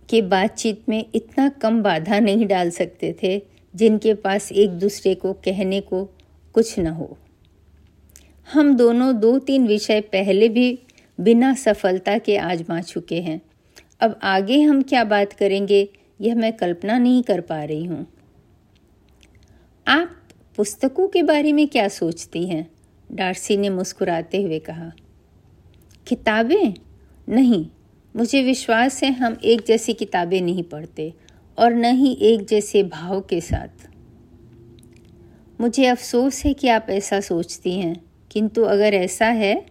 के 0.08 0.22
बातचीत 0.22 0.88
में 0.88 1.04
इतना 1.14 1.48
कम 1.48 1.82
बाधा 1.82 2.18
नहीं 2.20 2.46
डाल 2.46 2.70
सकते 2.70 3.14
थे, 3.22 3.40
जिनके 3.74 4.14
पास 4.14 4.50
एक 4.52 4.70
दूसरे 4.70 5.14
को 5.14 5.32
कहने 5.34 5.80
को 5.80 6.04
कुछ 6.54 6.78
न 6.78 6.86
हो। 6.86 7.16
हम 8.52 8.76
दोनों 8.76 9.20
दो 9.20 9.38
तीन 9.38 9.66
विषय 9.66 10.00
पहले 10.00 10.48
भी 10.48 10.78
बिना 11.20 11.54
सफलता 11.54 12.18
के 12.18 12.36
आजमा 12.36 12.80
चुके 12.80 13.20
हैं। 13.20 13.40
अब 14.00 14.20
आगे 14.22 14.60
हम 14.60 14.82
क्या 14.82 15.04
बात 15.04 15.32
करेंगे, 15.32 15.88
यह 16.20 16.34
मैं 16.34 16.52
कल्पना 16.52 16.98
नहीं 16.98 17.22
कर 17.22 17.40
पा 17.40 17.64
रही 17.64 17.84
हूँ। 17.84 18.06
आप 19.88 20.16
पुस्तकों 20.56 21.08
के 21.08 21.22
बारे 21.22 21.52
में 21.52 21.68
क्या 21.68 21.88
सोचती 21.88 22.46
हैं? 22.46 22.70
डार्सी 23.12 23.56
ने 23.56 23.68
मुस्कुराते 23.68 24.42
हुए 24.42 24.58
कहा। 24.58 24.92
किताबें? 26.06 26.74
नहीं, 27.28 27.66
मुझे 28.16 28.42
विश्वास 28.42 29.02
है 29.02 29.12
हम 29.12 29.36
एक 29.44 29.64
जैसी 29.66 29.92
किताबें 29.92 30.40
नहीं 30.40 30.62
पढ़ते, 30.62 31.14
और 31.58 31.74
न 31.74 31.84
ही 31.84 32.18
एक 32.20 32.46
जैसे 32.46 32.82
भाव 32.82 33.20
के 33.20 33.40
साथ। 33.40 33.88
मुझे 35.60 35.86
अफसोस 35.86 36.44
है 36.44 36.54
कि 36.54 36.68
आप 36.68 36.86
ऐसा 36.90 37.20
सोचती 37.20 37.72
हैं, 37.72 38.04
किंतु 38.30 38.62
अगर 38.62 38.94
ऐसा 38.94 39.26
है 39.26 39.66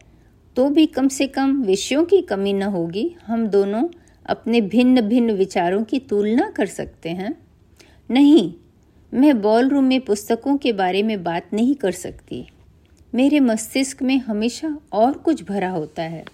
तो 0.55 0.69
भी 0.69 0.86
कम 0.86 1.07
से 1.07 1.27
कम 1.27 1.63
विषयों 1.63 2.05
की 2.05 2.22
कमी 2.22 2.53
न 2.53 2.63
होगी। 2.63 3.15
हम 3.25 3.48
दोनों 3.48 3.89
अपने 4.25 4.62
भिन्न 4.62 5.01
भिन्न 5.01 5.31
विचारों 5.31 5.83
की 5.83 6.00
तुलना 6.00 6.50
कर 6.50 6.65
सकते 6.65 7.10
हैं। 7.10 7.48
नहीं, 8.12 8.53
मैं 9.13 9.41
बॉल 9.41 9.69
रूम 9.69 9.83
में 9.83 10.01
पुस्तकों 10.01 10.57
के 10.57 10.74
बारे 10.74 11.03
में 11.03 11.24
बात 11.24 11.53
नहीं 11.53 11.75
कर 11.75 11.91
सकती। 11.91 12.48
मेरे 13.15 13.39
मस्तिष्क 13.39 14.01
में 14.01 14.17
हमेशा 14.17 14.77
और 14.91 15.13
कुछ 15.13 15.43
भरा 15.43 15.69
होता 15.69 16.03
है। 16.03 16.25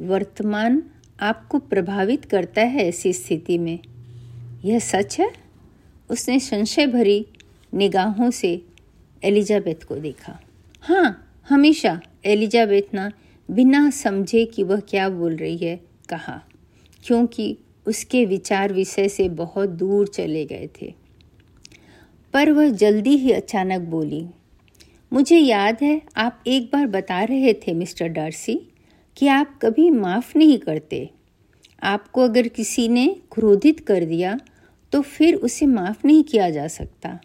वर्तमान 0.00 0.82
आपको 1.20 1.58
प्रभावित 1.58 2.24
करता 2.24 2.60
है 2.60 2.88
ऐसी 2.88 3.12
स्थिति 3.12 3.58
में। 3.58 3.78
यह 4.64 4.78
सच 4.78 5.20
है? 5.20 5.32
उसने 6.10 6.40
संशय 6.40 6.86
भरी 6.86 7.26
निगाहों 7.74 8.30
से 8.30 8.64
एलिजाबेथ 9.24 9.84
को 9.84 9.96
देखा। 9.96 10.40
हाँ 10.82 11.34
हमेशा। 11.48 12.00
एलिजाबेथ 12.24 12.94
ना 12.94 13.10
बिना 13.48 13.88
समझे 13.90 14.44
कि 14.44 14.62
वह 14.62 14.80
क्या 14.80 15.08
बोल 15.08 15.36
रही 15.36 15.56
है, 15.56 15.80
कहा, 16.08 16.40
क्योंकि 17.04 17.56
उसके 17.86 18.24
विचार 18.24 18.72
विषय 18.72 19.08
से 19.08 19.28
बहुत 19.28 19.68
दूर 19.68 20.08
चले 20.08 20.44
गए 20.44 20.68
थे। 20.80 20.94
पर 22.34 22.50
वह 22.50 22.68
जल्दी 22.68 23.16
ही 23.16 23.32
अचानक 23.32 23.80
बोली, 23.80 24.26
मुझे 25.12 25.38
याद 25.38 25.78
है, 25.82 26.00
आप 26.16 26.44
एक 26.46 26.70
बार 26.72 26.86
बता 26.86 27.22
रहे 27.24 27.52
थे, 27.54 27.72
मिस्टर 27.72 28.08
डार्सी, 28.08 28.60
कि 29.16 29.26
आप 29.26 29.58
कभी 29.62 29.90
माफ़ 29.90 30.38
नहीं 30.38 30.58
करते। 30.58 31.08
आपको 31.82 32.20
अगर 32.20 32.48
किसी 32.48 32.88
ने 32.88 33.06
क्रोधित 33.32 33.80
कर 33.80 34.04
दिया 34.04 34.38
तो 34.92 35.00
फिर 35.00 35.34
उसे 35.34 35.66
माफ़ 35.66 36.06
नहीं 36.06 36.22
किया 36.22 36.48
जा 36.50 36.66
सकता। 36.68 37.18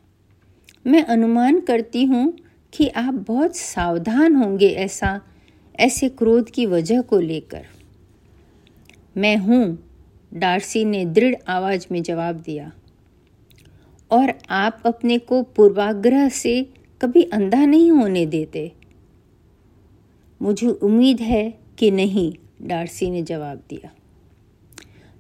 मैं 0.88 1.04
अनुमान 1.06 1.60
करती 1.60 2.04
हूँ 2.04 2.34
कि 2.74 2.88
आप 2.88 3.14
बहुत 3.14 3.56
सावधान 3.56 4.36
होंगे 4.36 4.70
ऐसा, 4.70 5.22
ऐसे 5.80 6.10
क्रोध 6.10 6.50
की 6.50 6.66
वजह 6.66 7.02
को 7.02 7.20
लेकर। 7.20 7.66
मैं 9.18 9.38
हूँ, 9.38 9.80
डार्सी 10.34 10.86
ने 10.86 11.06
दृढ़ 11.06 11.36
आवाज़ 11.48 11.88
में 11.92 12.04
जवाब 12.04 12.36
दिया। 12.36 12.72
और 14.12 14.34
आप 14.50 14.84
अपने 14.86 15.18
को 15.18 15.44
पूर्वाग्रह 15.44 16.30
से 16.30 16.70
कभी 17.02 17.24
अंधा 17.24 17.66
नहीं 17.66 17.92
होने 17.92 18.26
देते। 18.26 18.72
मुझे 20.42 20.68
उम्मीद 20.68 21.22
है 21.22 21.60
कि 21.78 21.92
नहीं, 21.92 22.34
डार्सी 22.62 23.12
ने 23.12 23.24
जवाब 23.24 23.58
दिया। 23.70 23.92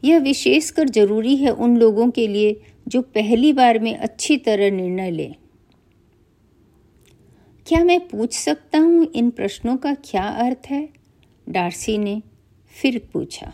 यह 0.03 0.19
विशेषकर 0.19 0.89
ज़रूरी 0.89 1.35
है 1.35 1.49
उन 1.49 1.77
लोगों 1.77 2.09
के 2.09 2.27
लिए 2.27 2.61
जो 2.87 3.01
पहली 3.01 3.53
बार 3.53 3.79
में 3.79 3.97
अच्छी 3.97 4.37
तरह 4.37 4.71
निर्णय 4.71 5.11
लें। 5.11 5.35
क्या 7.67 7.83
मैं 7.83 8.07
पूछ 8.07 8.33
सकता 8.33 8.79
हूँ 8.79 9.11
इन 9.15 9.29
प्रश्नों 9.29 9.77
का 9.77 9.93
क्या 9.93 10.23
अर्थ 10.23 10.67
है? 10.67 10.89
डार्सी 11.49 11.97
ने 11.97 12.21
फिर 12.81 13.09
पूछा। 13.13 13.53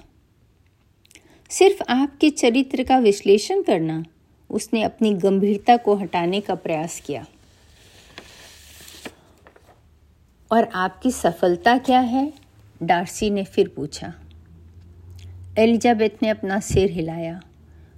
सिर्फ़ 1.50 1.84
आपके 1.90 2.30
चरित्र 2.30 2.84
का 2.84 2.98
विश्लेषण 2.98 3.62
करना, 3.62 4.04
उसने 4.50 4.84
अपनी 4.84 5.14
गंभीरता 5.14 5.78
को 5.78 5.96
हटाने 5.96 6.42
का 6.42 6.56
प्रयास 6.56 7.02
किया। 7.06 7.26
और 10.52 10.64
आपकी 10.64 11.12
सफलता 11.12 11.78
क्या 11.78 12.00
है? 12.00 12.34
डार्सी 12.84 13.30
ने 13.30 13.44
फिर 13.44 13.68
पूछा। 13.68 14.14
एलिजाबेथ 15.58 16.24
ने 16.24 16.30
अपना 16.30 16.60
सिर 16.60 16.92
हिलाया। 16.92 17.42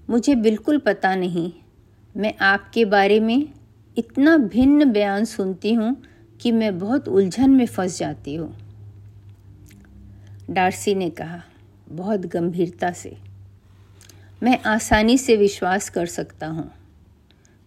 मुझे 0.09 0.35
बिल्कुल 0.35 0.77
पता 0.77 1.15
नहीं, 1.15 1.53
मैं 2.17 2.33
आपके 2.41 2.85
बारे 2.85 3.19
में 3.19 3.47
इतना 3.97 4.37
भिन्न 4.37 4.91
बयान 4.91 5.25
सुनती 5.25 5.73
हूँ 5.73 6.03
कि 6.41 6.51
मैं 6.51 6.79
बहुत 6.79 7.07
उलझन 7.07 7.49
में 7.49 7.65
फंस 7.65 7.99
जाती 7.99 8.35
हूँ। 8.35 8.55
डार्सी 10.49 10.95
ने 10.95 11.09
कहा, 11.09 11.41
बहुत 11.89 12.19
गंभीरता 12.19 12.91
से। 12.91 13.17
मैं 14.43 14.63
आसानी 14.63 15.17
से 15.17 15.37
विश्वास 15.37 15.89
कर 15.89 16.05
सकता 16.05 16.47
हूँ 16.47 16.71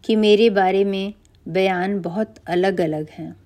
कि 0.04 0.16
मेरे 0.16 0.50
बारे 0.50 0.84
में 0.84 1.14
बयान 1.48 2.00
बहुत 2.00 2.34
अलग 2.46 2.80
अलग 2.80 3.08
हैं। 3.10 3.36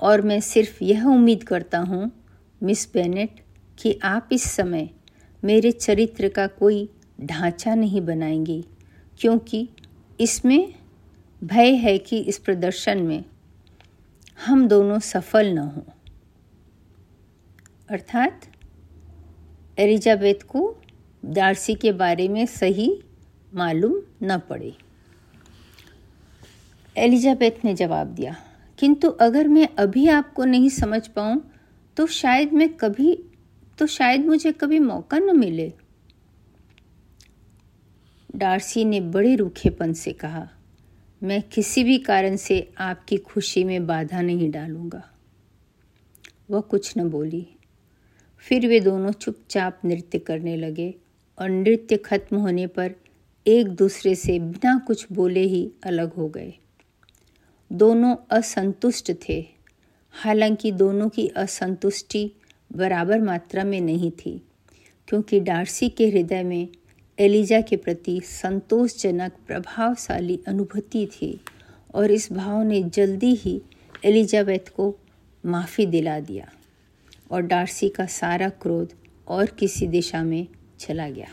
और 0.00 0.20
मैं 0.20 0.40
सिर्फ़ 0.40 0.84
यह 0.84 1.04
उम्मीद 1.04 1.42
करता 1.42 1.78
हूँ, 1.78 2.12
मिस 2.62 2.92
बेनेट, 2.94 3.30
कि 3.78 3.98
आप 4.02 4.28
इस 4.32 4.42
समय 4.42 4.90
मेरे 5.44 5.70
चरित्र 5.70 6.28
का 6.28 6.46
कोई 6.46 6.88
ढांचा 7.20 7.74
नहीं 7.74 8.00
बनाएँगी, 8.00 8.64
क्योंकि 9.20 9.68
इसमें 10.20 10.74
भय 11.44 11.74
है 11.74 11.98
कि 11.98 12.18
इस 12.18 12.38
प्रदर्शन 12.38 13.02
में 13.02 13.24
हम 14.46 14.68
दोनों 14.68 14.98
सफल 14.98 15.52
न 15.52 15.58
हों। 15.58 15.82
अर्थात, 17.90 18.46
एलिजाबेथ 19.78 20.46
को 20.46 20.76
दार्सी 21.24 21.74
के 21.74 21.92
बारे 21.92 22.28
में 22.28 22.46
सही 22.46 23.02
मालूम 23.54 24.02
न 24.22 24.38
पड़े। 24.38 24.76
एलिजाबेथ 26.96 27.64
ने 27.64 27.74
जवाब 27.74 28.06
दिया, 28.06 28.36
किंतु 28.78 29.08
अगर 29.08 29.48
मैं 29.48 29.68
अभी 29.78 30.08
आपको 30.08 30.44
नहीं 30.44 30.68
समझ 30.68 31.08
पाऊँ 31.08 31.50
तो 31.96 32.06
शायद 32.06 32.52
मैं 32.52 32.68
कभी 32.68 33.24
तो 33.78 33.86
शायद 33.86 34.26
मुझे 34.26 34.52
कभी 34.52 34.78
मौका 34.78 35.18
न 35.18 35.38
मिले। 35.38 35.72
डार्सी 38.36 38.84
ने 38.84 39.00
बड़े 39.00 39.36
रूखेपन 39.36 39.92
से 39.92 40.12
कहा 40.12 40.48
मैं 41.22 41.42
किसी 41.42 41.84
भी 41.84 41.98
कारण 41.98 42.36
से 42.36 42.70
आपकी 42.78 43.16
खुशी 43.16 43.64
में 43.64 43.86
बाधा 43.86 44.20
नहीं 44.20 44.50
डालूँगा। 44.50 45.02
वह 46.50 46.60
कुछ 46.60 46.92
न 46.98 47.08
बोली। 47.10 47.46
फिर 48.38 48.66
वे 48.66 48.80
दोनों 48.80 49.12
चुपचाप 49.12 49.80
नृत्य 49.84 50.18
करने 50.18 50.56
लगे 50.56 50.94
और 51.38 51.50
नृत्य 51.50 51.96
खत्म 51.96 52.36
होने 52.36 52.66
पर 52.66 52.94
एक 53.46 53.68
दूसरे 53.68 54.14
से 54.14 54.38
बिना 54.38 54.78
कुछ 54.86 55.06
बोले 55.12 55.40
ही 55.40 55.70
अलग 55.84 56.14
हो 56.14 56.28
गए। 56.28 56.54
दोनों 57.72 58.16
असंतुष्ट 58.30 59.12
थे। 59.28 59.46
हालाँकि 60.10 60.72
दोनों 60.72 61.08
की 61.08 61.28
असंतुष्टि 61.28 62.30
बराबर 62.72 63.20
मात्रा 63.20 63.64
में 63.64 63.80
नहीं 63.80 64.10
थी, 64.10 64.42
क्योंकि 65.08 65.40
डार्सी 65.40 65.88
के 65.88 66.08
हृदय 66.08 66.42
में 66.42 66.68
एलिजा 67.18 67.60
के 67.60 67.76
प्रति 67.76 68.20
संतोषजनक, 68.24 69.32
प्रभावशाली 69.46 70.38
अनुभूति 70.48 71.06
थी 71.06 71.38
और 71.94 72.10
इस 72.10 72.32
भाव 72.32 72.62
ने 72.62 72.82
जल्दी 72.84 73.34
ही 73.34 73.60
एलिजाबेथ 74.04 74.68
को 74.76 74.94
माफ़ी 75.44 75.86
दिला 75.86 76.18
दिया 76.20 76.48
और 77.30 77.42
डार्सी 77.42 77.88
का 77.88 78.06
सारा 78.06 78.48
क्रोध 78.62 78.92
और 79.28 79.46
किसी 79.58 79.86
दिशा 79.86 80.22
में 80.22 80.46
चला 80.80 81.08
गया। 81.08 81.28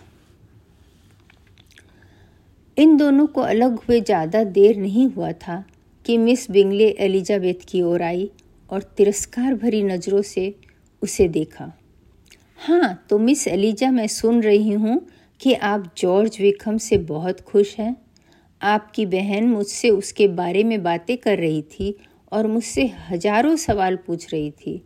इन 2.78 2.96
दोनों 2.98 3.26
को 3.28 3.42
अलग 3.42 3.80
हुए 3.80 4.00
ज़्यादा 4.02 4.44
देर 4.44 4.78
नहीं 4.78 5.08
हुआ 5.08 5.32
था 5.32 5.64
कि 6.06 6.18
मिस 6.18 6.50
बिंगले 6.52 6.90
एलिजाबेथ 7.00 7.66
की 7.68 7.82
ओर 7.82 8.02
आई 8.02 8.30
और 8.70 8.82
तिरस्कार 8.98 9.54
भरी 9.54 9.82
नज़रों 9.84 10.22
से 10.22 10.54
उसे 11.02 11.28
देखा। 11.28 11.72
हाँ 12.60 13.06
तो 13.10 13.18
मिस 13.20 13.48
एलिजा 13.48 13.92
मैं 13.92 14.08
सुन 14.08 14.42
रही 14.42 14.72
हूँ 14.72 15.02
कि 15.44 15.54
आप 15.54 15.94
जॉर्ज 15.98 16.38
विकम 16.42 16.78
से 16.78 16.98
बहुत 16.98 17.40
खुश 17.42 17.76
हैं। 17.80 17.96
आपकी 18.62 19.06
बहन 19.06 19.48
मुझसे 19.48 19.90
उसके 19.90 20.28
बारे 20.28 20.64
में 20.64 20.84
बातें 20.84 21.18
कर 21.18 21.38
रही 21.38 21.62
थी 21.62 21.96
और 22.32 22.48
मुझसे 22.48 22.86
हज़ारों 23.10 23.56
सवाल 23.56 23.96
पूछ 23.96 24.34
रही 24.34 24.52
थी। 24.52 24.82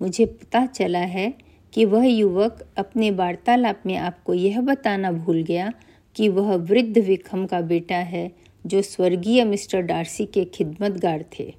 मुझे 0.00 0.24
पता 0.26 0.64
चला 0.66 0.98
है 0.98 1.32
कि 1.72 1.84
वह 1.84 2.06
युवक 2.06 2.64
अपने 2.78 3.10
वार्तालाप 3.10 3.82
में 3.86 3.96
आपको 3.96 4.34
यह 4.34 4.60
बताना 4.60 5.12
भूल 5.12 5.42
गया 5.42 5.72
कि 6.16 6.28
वह 6.28 6.54
वृद्ध 6.54 6.98
विक्रम 6.98 7.46
का 7.46 7.60
बेटा 7.60 7.96
है, 7.96 8.30
जो 8.64 8.82
स्वर्गीय 8.82 9.44
मिस्टर 9.44 9.80
डार्सी 9.80 10.26
के 10.26 10.44
खिदमतगार 10.44 11.24
थे। 11.38 11.52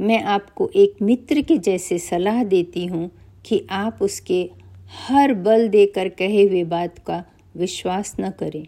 मैं 0.00 0.22
आपको 0.22 0.70
एक 0.76 1.02
मित्र 1.02 1.40
के 1.40 1.58
जैसे 1.58 1.98
सलाह 1.98 2.42
देती 2.44 2.86
हूँ 2.86 3.10
कि 3.46 3.66
आप 3.70 4.02
उसके 4.02 4.48
हर 5.08 5.34
बल 5.34 5.68
देकर 5.68 6.08
कहे 6.08 6.42
हुए 6.42 6.64
बात 6.64 6.98
का 6.98 7.24
विश्वास 7.56 8.14
न 8.20 8.30
करें, 8.30 8.66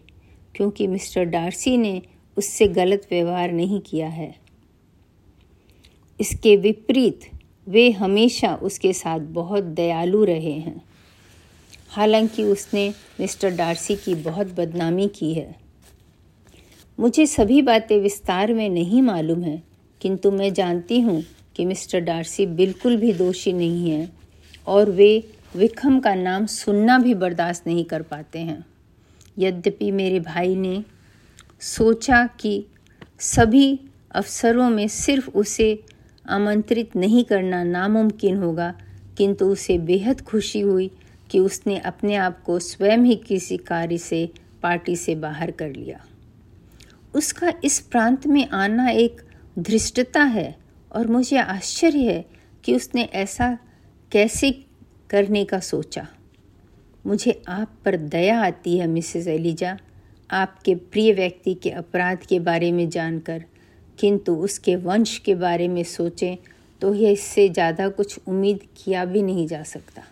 क्योंकि 0.55 0.87
मिस्टर 0.87 1.23
डार्सी 1.23 1.77
ने 1.77 2.01
उससे 2.37 2.67
गलत 2.67 3.07
व्यवहार 3.11 3.51
नहीं 3.51 3.79
किया 3.79 4.07
है। 4.07 4.35
इसके 6.19 6.55
विपरीत, 6.55 7.19
वे 7.67 7.91
हमेशा 7.91 8.55
उसके 8.55 8.93
साथ 8.93 9.19
बहुत 9.19 9.63
दयालु 9.63 10.23
रहे 10.23 10.51
हैं। 10.51 10.81
हालाँकि 11.89 12.43
उसने 12.43 12.93
मिस्टर 13.19 13.49
डार्सी 13.49 13.95
की 13.95 14.15
बहुत 14.15 14.47
बदनामी 14.47 15.07
की 15.07 15.33
है। 15.33 15.55
मुझे 16.99 17.25
सभी 17.25 17.61
बातें 17.61 17.99
विस्तार 17.99 18.53
में 18.53 18.69
नहीं 18.69 19.01
मालूम 19.01 19.43
है, 19.43 19.63
किंतु 20.01 20.31
मैं 20.31 20.53
जानती 20.53 20.99
हूँ 20.99 21.23
कि 21.55 21.65
मिस्टर 21.65 21.99
डार्सी 21.99 22.45
बिल्कुल 22.45 22.97
भी 22.97 23.13
दोषी 23.13 23.53
नहीं 23.53 23.91
है 23.91 24.09
और 24.67 24.89
वे 24.89 25.23
विक्रम 25.55 25.99
का 25.99 26.15
नाम 26.15 26.45
सुनना 26.45 26.97
भी 26.99 27.13
बर्दाश्त 27.13 27.67
नहीं 27.67 27.85
कर 27.85 28.01
पाते 28.01 28.39
हैं। 28.39 28.65
यद्यपि 29.37 29.91
मेरे 29.91 30.19
भाई 30.19 30.55
ने 30.55 30.83
सोचा 31.59 32.27
कि 32.27 32.65
सभी 33.19 33.79
अवसरों 34.11 34.69
में 34.69 34.87
सिर्फ़ 34.87 35.29
उसे 35.29 35.83
आमंत्रित 36.29 36.95
नहीं 36.95 37.23
करना 37.23 37.63
नामुमकिन 37.63 38.37
होगा, 38.37 38.73
किंतु 39.17 39.45
उसे 39.45 39.77
बेहद 39.77 40.21
खुशी 40.21 40.59
हुई 40.59 40.91
कि 41.31 41.39
उसने 41.39 41.77
अपने 41.77 42.15
आप 42.15 42.43
को 42.43 42.59
स्वयं 42.59 42.97
ही 42.97 43.15
किसी 43.15 43.57
कार्य 43.57 43.97
से, 43.97 44.29
पार्टी 44.63 44.95
से 44.95 45.15
बाहर 45.15 45.51
कर 45.51 45.69
लिया। 45.69 46.05
उसका 47.15 47.53
इस 47.63 47.79
प्रांत 47.79 48.27
में 48.27 48.49
आना 48.49 48.89
एक 48.89 49.21
धृष्टता 49.59 50.23
है 50.23 50.55
और 50.91 51.07
मुझे 51.07 51.37
आश्चर्य 51.37 51.99
है 51.99 52.25
कि 52.63 52.75
उसने 52.75 53.03
ऐसा 53.03 53.57
कैसे 54.11 54.51
करने 55.09 55.45
का 55.45 55.59
सोचा। 55.59 56.07
मुझे 57.05 57.41
आप 57.47 57.71
पर 57.85 57.95
दया 57.97 58.39
आती 58.41 58.77
है, 58.77 58.87
मिसेस 58.87 59.27
एलिजा। 59.27 59.77
आपके 60.29 60.75
प्रिय 60.75 61.13
व्यक्ति 61.13 61.53
के 61.53 61.69
अपराध 61.71 62.25
के 62.25 62.39
बारे 62.41 62.71
में 62.71 62.89
जानकर, 62.89 63.43
किंतु 63.99 64.35
उसके 64.37 64.75
वंश 64.77 65.17
के 65.17 65.35
बारे 65.37 65.67
में 65.67 65.83
सोचें 65.85 66.35
तो 66.81 66.93
यह 66.93 67.11
इससे 67.11 67.47
ज़्यादा 67.49 67.87
कुछ 67.89 68.19
उम्मीद 68.27 68.59
किया 68.77 69.05
भी 69.05 69.21
नहीं 69.23 69.45
जा 69.47 69.61
सकता। 69.65 70.03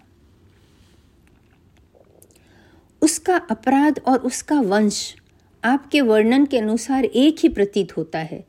उसका 3.01 3.37
अपराध 3.51 3.99
और 3.99 4.19
उसका 4.21 4.59
वंश 4.61 5.15
आपके 5.63 6.01
वर्णन 6.03 6.45
के 6.45 6.57
अनुसार 6.57 7.05
एक 7.05 7.39
ही 7.39 7.49
प्रतीत 7.49 7.95
होता 7.97 8.19
है, 8.19 8.43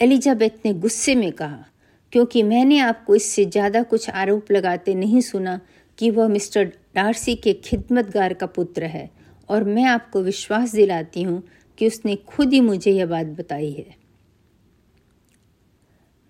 एलिजाबेथ 0.00 0.64
ने 0.64 0.72
गुस्से 0.74 1.14
में 1.14 1.30
कहा, 1.32 1.64
क्योंकि 2.12 2.42
मैंने 2.42 2.78
आपको 2.80 3.14
इससे 3.14 3.44
ज़्यादा 3.46 3.82
कुछ 3.84 4.08
आरोप 4.10 4.50
लगाते 4.52 4.94
नहीं 4.94 5.20
सुना 5.22 5.58
कि 5.98 6.10
वह 6.10 6.28
मिस्टर 6.28 6.72
डार्सी 6.94 7.34
के 7.34 7.52
खिदमतगार 7.52 8.34
का 8.34 8.46
पुत्र 8.46 8.84
है 8.84 9.10
और 9.48 9.64
मैं 9.64 9.84
आपको 9.84 10.22
विश्वास 10.22 10.74
दिलाती 10.74 11.22
हूँ 11.22 11.42
कि 11.78 11.86
उसने 11.86 12.16
खुद 12.16 12.52
ही 12.52 12.60
मुझे 12.60 12.90
यह 12.90 13.06
बात 13.06 13.26
बताई 13.26 13.70
है। 13.70 13.96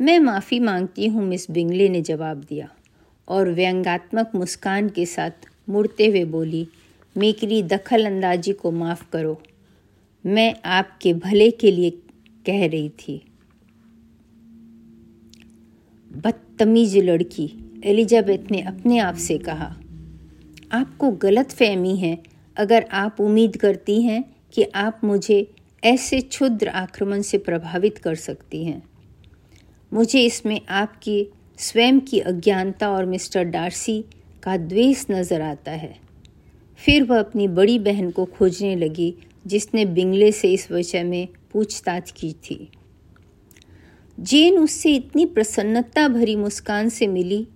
मैं 0.00 0.18
माफ़ी 0.18 0.60
मांगती 0.60 1.06
हूँ, 1.06 1.24
मिस 1.24 1.50
बिंगले 1.50 1.88
ने 1.88 2.02
जवाब 2.02 2.36
दिया 2.36 2.68
और 3.28 3.50
व्यंगात्मक 3.50 4.30
मुस्कान 4.34 4.88
के 4.88 5.06
साथ 5.06 5.30
मुड़ते 5.68 6.06
हुए 6.06 6.24
बोली 6.24 6.68
मेरी 7.16 7.62
दखल 7.62 8.06
अंदाजी 8.06 8.52
को 8.52 8.70
माफ़ 8.70 9.10
करो। 9.12 9.42
मैं 10.26 10.54
आपके 10.64 11.14
भले 11.14 11.50
के 11.50 11.70
लिए 11.70 11.90
कह 12.46 12.66
रही 12.66 12.88
थी। 12.88 13.22
बदतमीज 16.12 16.96
लड़की, 16.96 17.80
एलिजाबेथ 17.84 18.50
ने 18.50 18.60
अपने 18.60 18.98
आप 18.98 19.14
से 19.14 19.38
कहा 19.38 19.76
आपको 20.72 21.10
गलत 21.10 21.50
फहमी 21.50 21.96
है। 21.96 22.18
अगर 22.56 22.86
आप 22.92 23.20
उम्मीद 23.20 23.56
करती 23.56 24.02
हैं 24.02 24.22
कि 24.54 24.62
आप 24.62 25.00
मुझे 25.04 25.46
ऐसे 25.84 26.20
क्षुद्र 26.20 26.68
आक्रमण 26.68 27.22
से 27.22 27.38
प्रभावित 27.38 27.98
कर 27.98 28.14
सकती 28.14 28.64
हैं। 28.64 28.82
मुझे 29.92 30.20
इसमें 30.20 30.60
आपकी 30.68 31.26
स्वयं 31.58 32.00
की 32.00 32.20
अज्ञानता 32.20 32.90
और 32.90 33.04
मिस्टर 33.04 33.44
डार्सी 33.44 34.04
का 34.42 34.56
द्वेष 34.56 35.06
नज़र 35.10 35.40
आता 35.40 35.72
है। 35.72 35.94
फिर 36.76 37.04
वह 37.04 37.18
अपनी 37.18 37.48
बड़ी 37.48 37.78
बहन 37.78 38.10
को 38.10 38.24
खोजने 38.24 38.76
लगी, 38.76 39.14
जिसने 39.46 39.84
बिंगले 39.84 40.32
से 40.32 40.52
इस 40.52 40.70
विषय 40.72 41.02
में 41.02 41.28
पूछताछ 41.52 42.10
की 42.10 42.32
थी। 42.32 42.70
जेन 44.20 44.58
उससे 44.58 44.94
इतनी 44.94 45.26
प्रसन्नता 45.26 46.08
भरी 46.08 46.36
मुस्कान 46.36 46.88
से 46.88 47.06
मिली 47.06 47.46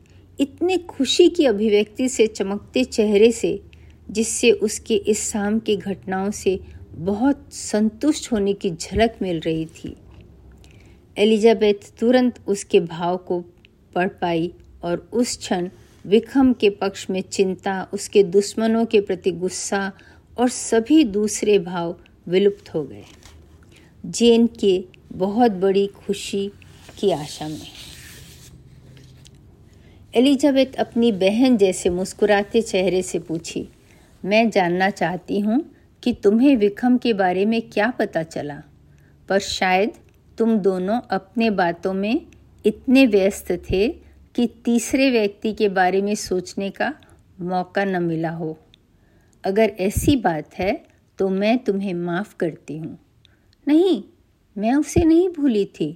इतने 0.40 0.78
खुशी 0.78 1.28
की 1.28 1.44
अभिव्यक्ति 1.44 2.08
से, 2.08 2.26
चमकते 2.26 2.84
चेहरे 2.84 3.32
से, 3.32 3.62
जिससे 4.10 4.50
उसके 4.50 4.94
इस 4.94 5.30
शाम 5.30 5.58
की 5.58 5.76
घटनाओं 5.76 6.30
से 6.30 6.60
बहुत 6.90 7.48
संतुष्ट 7.52 8.32
होने 8.32 8.52
की 8.52 8.70
झलक 8.70 9.16
मिल 9.22 9.40
रही 9.40 9.66
थी। 9.66 9.96
एलिजाबेथ 11.18 11.98
तुरंत 12.00 12.34
उसके 12.48 12.80
भाव 12.80 13.16
को 13.16 13.40
पढ़ 13.94 14.08
पाई 14.08 14.52
और 14.82 15.10
उस 15.12 15.36
क्षण 15.36 15.68
विक्रम 16.06 16.52
के 16.52 16.70
पक्ष 16.70 17.10
में 17.10 17.20
चिंता, 17.20 17.88
उसके 17.92 18.22
दुश्मनों 18.22 18.84
के 18.86 19.00
प्रति 19.00 19.30
गुस्सा 19.30 19.92
और 20.38 20.48
सभी 20.48 21.04
दूसरे 21.04 21.58
भाव 21.58 21.96
विलुप्त 22.28 22.74
हो 22.74 22.84
गए। 22.84 23.04
जेन 24.06 24.46
के 24.46 24.84
बहुत 25.12 25.50
बड़ी 25.50 25.86
खुशी 25.86 26.50
की 26.98 27.10
आशा 27.10 27.48
में। 27.48 27.73
एलिजाबेथ 30.14 30.74
अपनी 30.74 31.10
बहन 31.12 31.56
जैसे 31.56 31.90
मुस्कुराते 31.90 32.60
चेहरे 32.62 33.00
से 33.02 33.18
पूछी, 33.18 33.68
मैं 34.24 34.50
जानना 34.50 34.90
चाहती 34.90 35.40
हूँ 35.40 35.58
कि 36.02 36.12
तुम्हें 36.12 36.56
विक्रम 36.56 36.98
के 36.98 37.12
बारे 37.12 37.44
में 37.44 37.60
क्या 37.62 37.90
पता 37.90 38.22
चला? 38.22 38.62
पर 39.28 39.38
शायद 39.38 39.92
तुम 40.38 40.56
दोनों 40.58 41.00
अपने 41.10 41.50
बातों 41.50 41.92
में 41.92 42.26
इतने 42.64 43.06
व्यस्त 43.06 43.52
थे 43.70 43.88
कि 44.34 44.46
तीसरे 44.64 45.10
व्यक्ति 45.10 45.52
के 45.52 45.68
बारे 45.68 46.02
में 46.02 46.14
सोचने 46.14 46.70
का 46.70 46.94
मौका 47.40 47.84
न 47.84 48.02
मिला 48.02 48.30
हो। 48.30 48.58
अगर 49.44 49.72
ऐसी 49.80 50.16
बात 50.16 50.54
है 50.54 50.84
तो 51.18 51.28
मैं 51.28 51.58
तुम्हें 51.58 51.94
माफ़ 51.94 52.36
करती 52.36 52.78
हूँ। 52.78 52.98
नहीं, 53.68 54.02
मैं 54.56 54.74
उसे 54.74 55.04
नहीं 55.04 55.28
भूली 55.28 55.64
थी। 55.64 55.92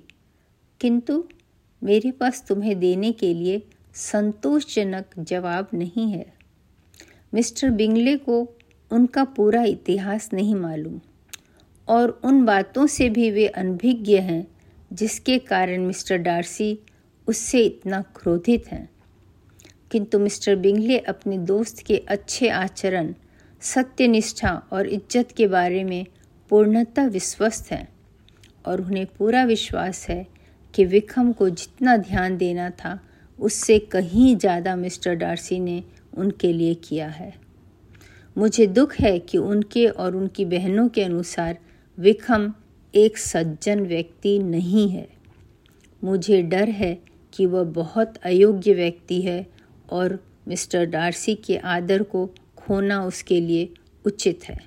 किंतु 0.80 1.24
मेरे 1.82 2.10
पास 2.10 2.44
तुम्हें 2.48 2.78
देने 2.80 3.12
के 3.12 3.34
लिए 3.34 3.62
संतोषजनक 3.98 5.14
जवाब 5.18 5.68
नहीं 5.74 6.10
है। 6.12 6.32
मिस्टर 7.34 7.70
बिंगले 7.70 8.16
को 8.16 8.56
उनका 8.90 9.24
पूरा 9.24 9.62
इतिहास 9.62 10.28
नहीं 10.32 10.54
मालूम, 10.54 11.00
और 11.88 12.20
उन 12.24 12.44
बातों 12.44 12.86
से 12.86 13.08
भी 13.08 13.30
वे 13.30 13.46
अनभिज्ञ 13.46 14.16
हैं, 14.16 14.46
जिसके 14.92 15.38
कारण 15.38 15.80
मिस्टर 15.80 16.16
डार्सी 16.16 16.78
उससे 17.28 17.62
इतना 17.62 18.00
क्रोधित 18.02 18.66
हैं। 18.66 18.88
किंतु 19.90 20.18
मिस्टर 20.18 20.56
बिंगले 20.56 20.98
अपने 20.98 21.38
दोस्त 21.38 21.82
के 21.86 21.96
अच्छे 22.08 22.48
आचरण, 22.48 23.14
सत्यनिष्ठा 23.62 24.62
और 24.72 24.86
इज़्ज़त 24.86 25.32
के 25.32 25.46
बारे 25.46 25.84
में 25.84 26.06
पूर्णतः 26.50 27.06
विश्वस्त 27.06 27.72
हैं, 27.72 27.88
और 28.66 28.80
उन्हें 28.80 29.06
पूरा 29.06 29.44
विश्वास 29.44 30.06
है 30.08 30.26
कि 30.74 30.84
विक्रम 30.84 31.32
को 31.32 31.48
जितना 31.48 31.96
ध्यान 31.96 32.36
देना 32.36 32.70
था 32.70 32.98
उससे 33.38 33.78
कहीं 33.78 34.36
ज़्यादा 34.36 34.74
मिस्टर 34.76 35.14
डार्सी 35.14 35.58
ने 35.60 35.82
उनके 36.16 36.52
लिए 36.52 36.74
किया 36.84 37.08
है। 37.08 37.32
मुझे 38.36 38.66
दुख 38.66 38.94
है 38.94 39.18
कि 39.18 39.38
उनके 39.38 39.86
और 39.86 40.16
उनकी 40.16 40.44
बहनों 40.44 40.88
के 40.88 41.02
अनुसार 41.02 41.58
विक्रम 41.98 42.52
एक 42.94 43.18
सज्जन 43.18 43.80
व्यक्ति 43.80 44.38
नहीं 44.38 44.88
है। 44.88 45.06
मुझे 46.02 46.42
डर 46.42 46.68
है 46.68 46.98
कि 47.32 47.46
वह 47.46 47.64
बहुत 47.72 48.16
अयोग्य 48.16 48.74
व्यक्ति 48.74 49.20
है 49.22 49.46
और 49.90 50.18
मिस्टर 50.48 50.84
डार्सी 50.86 51.34
के 51.36 51.56
आदर 51.56 52.02
को 52.02 52.26
खोना 52.56 53.04
उसके 53.04 53.40
लिए 53.40 53.68
उचित 54.04 54.44
है। 54.44 54.58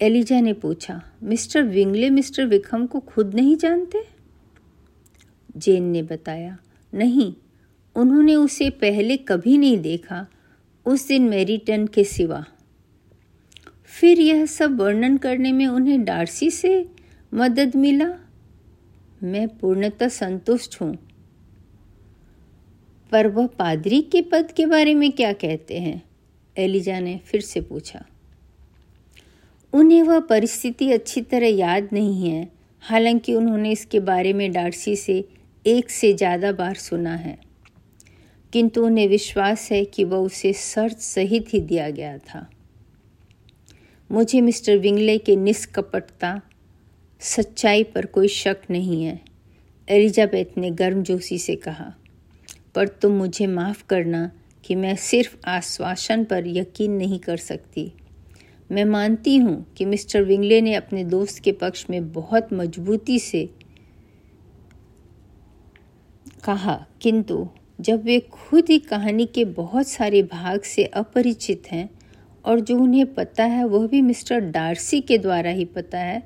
एलिजा 0.00 0.40
ने 0.40 0.52
पूछा, 0.52 1.00
मिस्टर 1.22 1.62
विंगले 1.62 2.10
मिस्टर 2.10 2.46
विक्रम 2.46 2.86
को 2.86 3.00
खुद 3.00 3.34
नहीं 3.34 3.56
जानते? 3.56 4.15
जेन 5.56 5.82
ने 5.82 6.02
बताया, 6.02 6.58
नहीं, 6.94 7.34
उन्होंने 7.96 8.34
उसे 8.34 8.70
पहले 8.70 9.16
कभी 9.16 9.58
नहीं 9.58 9.78
देखा, 9.78 10.26
उस 10.86 11.08
दिन 11.08 11.22
मेरीटन 11.22 11.86
के 11.86 12.04
सिवा। 12.04 12.44
फिर 13.84 14.20
यह 14.20 14.46
सब 14.46 14.80
वर्णन 14.80 15.16
करने 15.16 15.52
में 15.52 15.66
उन्हें 15.66 16.04
डार्सी 16.04 16.50
से 16.50 16.88
मदद 17.34 17.76
मिला? 17.76 18.14
मैं 19.22 19.48
पूर्णतः 19.48 20.08
संतुष्ट 20.08 20.80
हूँ। 20.80 20.98
पर 23.12 23.26
वह 23.26 23.46
पादरी 23.46 24.02
के 24.02 24.22
पद 24.22 24.52
के 24.52 24.66
बारे 24.66 24.94
में 24.94 25.12
क्या 25.12 25.32
कहते 25.32 25.78
हैं? 25.78 26.02
एलिजा 26.58 27.00
ने 27.00 27.18
फिर 27.18 27.40
से 27.40 27.60
पूछा। 27.60 28.06
उन्हें 29.72 30.02
वह 30.02 30.20
परिस्थिति 30.20 30.92
अच्छी 30.92 31.20
तरह 31.20 31.46
याद 31.46 31.88
नहीं 31.92 32.30
है। 32.30 32.48
हालाँकि 32.80 33.34
उन्होंने 33.34 33.72
इसके 33.72 34.00
बारे 34.00 34.32
में 34.32 34.52
डार्सी 34.52 34.96
से 34.96 35.28
एक 35.66 35.90
से 35.90 36.12
ज़्यादा 36.12 36.52
बार 36.52 36.74
सुना 36.74 37.14
है। 37.14 37.38
किंतु 38.52 38.84
उन्हें 38.86 39.08
विश्वास 39.08 39.68
है 39.72 39.84
कि 39.84 40.04
वह 40.04 40.16
उसे 40.16 40.52
शर्त 40.52 40.98
सहित 40.98 41.46
ही 41.54 41.60
दिया 41.60 41.90
गया 41.90 42.18
था। 42.18 42.50
मुझे 44.10 44.40
मिस्टर 44.40 44.78
विंगले 44.78 45.18
के 45.18 45.36
निष्कपटता, 45.36 46.40
सच्चाई 47.20 47.84
पर 47.84 48.06
कोई 48.06 48.28
शक 48.28 48.56
नहीं 48.70 49.04
है, 49.04 49.20
एलिजाबेथ 49.88 50.58
ने 50.58 50.70
गर्मजोशी 50.70 51.38
से 51.38 51.56
कहा। 51.56 51.92
पर 52.74 52.88
तुम 52.88 53.12
मुझे 53.12 53.46
माफ़ 53.46 53.84
करना 53.86 54.30
कि 54.64 54.74
मैं 54.74 54.96
सिर्फ़ 54.96 55.36
आश्वासन 55.46 56.24
पर 56.24 56.46
यकीन 56.46 56.92
नहीं 56.92 57.18
कर 57.18 57.36
सकती। 57.36 57.92
मैं 58.72 58.84
मानती 58.84 59.36
हूँ 59.36 59.74
कि 59.76 59.84
मिस्टर 59.84 60.22
विंगले 60.22 60.60
ने 60.60 60.74
अपने 60.74 61.04
दोस्त 61.04 61.42
के 61.42 61.52
पक्ष 61.52 61.86
में 61.90 62.12
बहुत 62.12 62.52
मजबूती 62.52 63.18
से 63.18 63.48
कहा, 66.46 66.74
किंतु, 67.02 67.48
जब 67.80 68.04
वे 68.04 68.18
खुद 68.32 68.68
ही 68.68 68.78
कहानी 68.80 69.26
के 69.26 69.44
बहुत 69.44 69.88
सारे 69.88 70.22
भाग 70.22 70.60
से 70.64 70.84
अपरिचित 70.84 71.62
हैं 71.72 71.88
और 72.44 72.60
जो 72.60 72.78
उन्हें 72.78 73.14
पता 73.14 73.44
है, 73.44 73.64
वह 73.64 73.86
भी 73.86 74.00
मिस्टर 74.02 74.40
डार्सी 74.50 75.00
के 75.00 75.18
द्वारा 75.18 75.50
ही 75.50 75.64
पता 75.64 75.98
है 75.98 76.22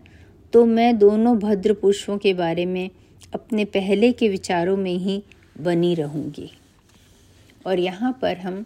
तो 0.53 0.65
मैं 0.67 0.97
दोनों 0.99 1.37
भद्र 1.39 1.73
पुरुषों 1.73 2.17
के 2.19 2.33
बारे 2.35 2.67
में 2.67 2.91
अपने 3.35 3.65
पहले 3.67 4.13
के 4.13 4.29
विचारों 4.29 4.77
में 4.77 4.95
ही 4.95 5.23
बनी 5.61 5.95
रहूँगी। 5.95 6.51
और 7.67 7.79
यहाँ 7.79 8.13
पर 8.23 8.37
हम 8.37 8.65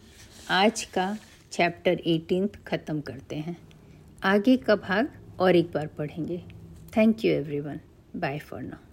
आज 0.51 0.85
का 0.85 1.17
चैप्टर 1.53 2.01
एटीन 2.07 2.49
ख़त्म 2.67 3.01
करते 3.01 3.37
हैं। 3.37 3.57
आगे 4.25 4.57
का 4.57 4.77
भाग 4.79 5.09
और 5.40 5.57
एक 5.57 5.71
बार 5.75 5.87
पढ़ेंगे। 5.99 6.43
Thank 6.97 7.25
you 7.25 7.33
everyone 7.33 7.81
bye 8.17 8.38
for 8.38 8.62
now 8.62 8.84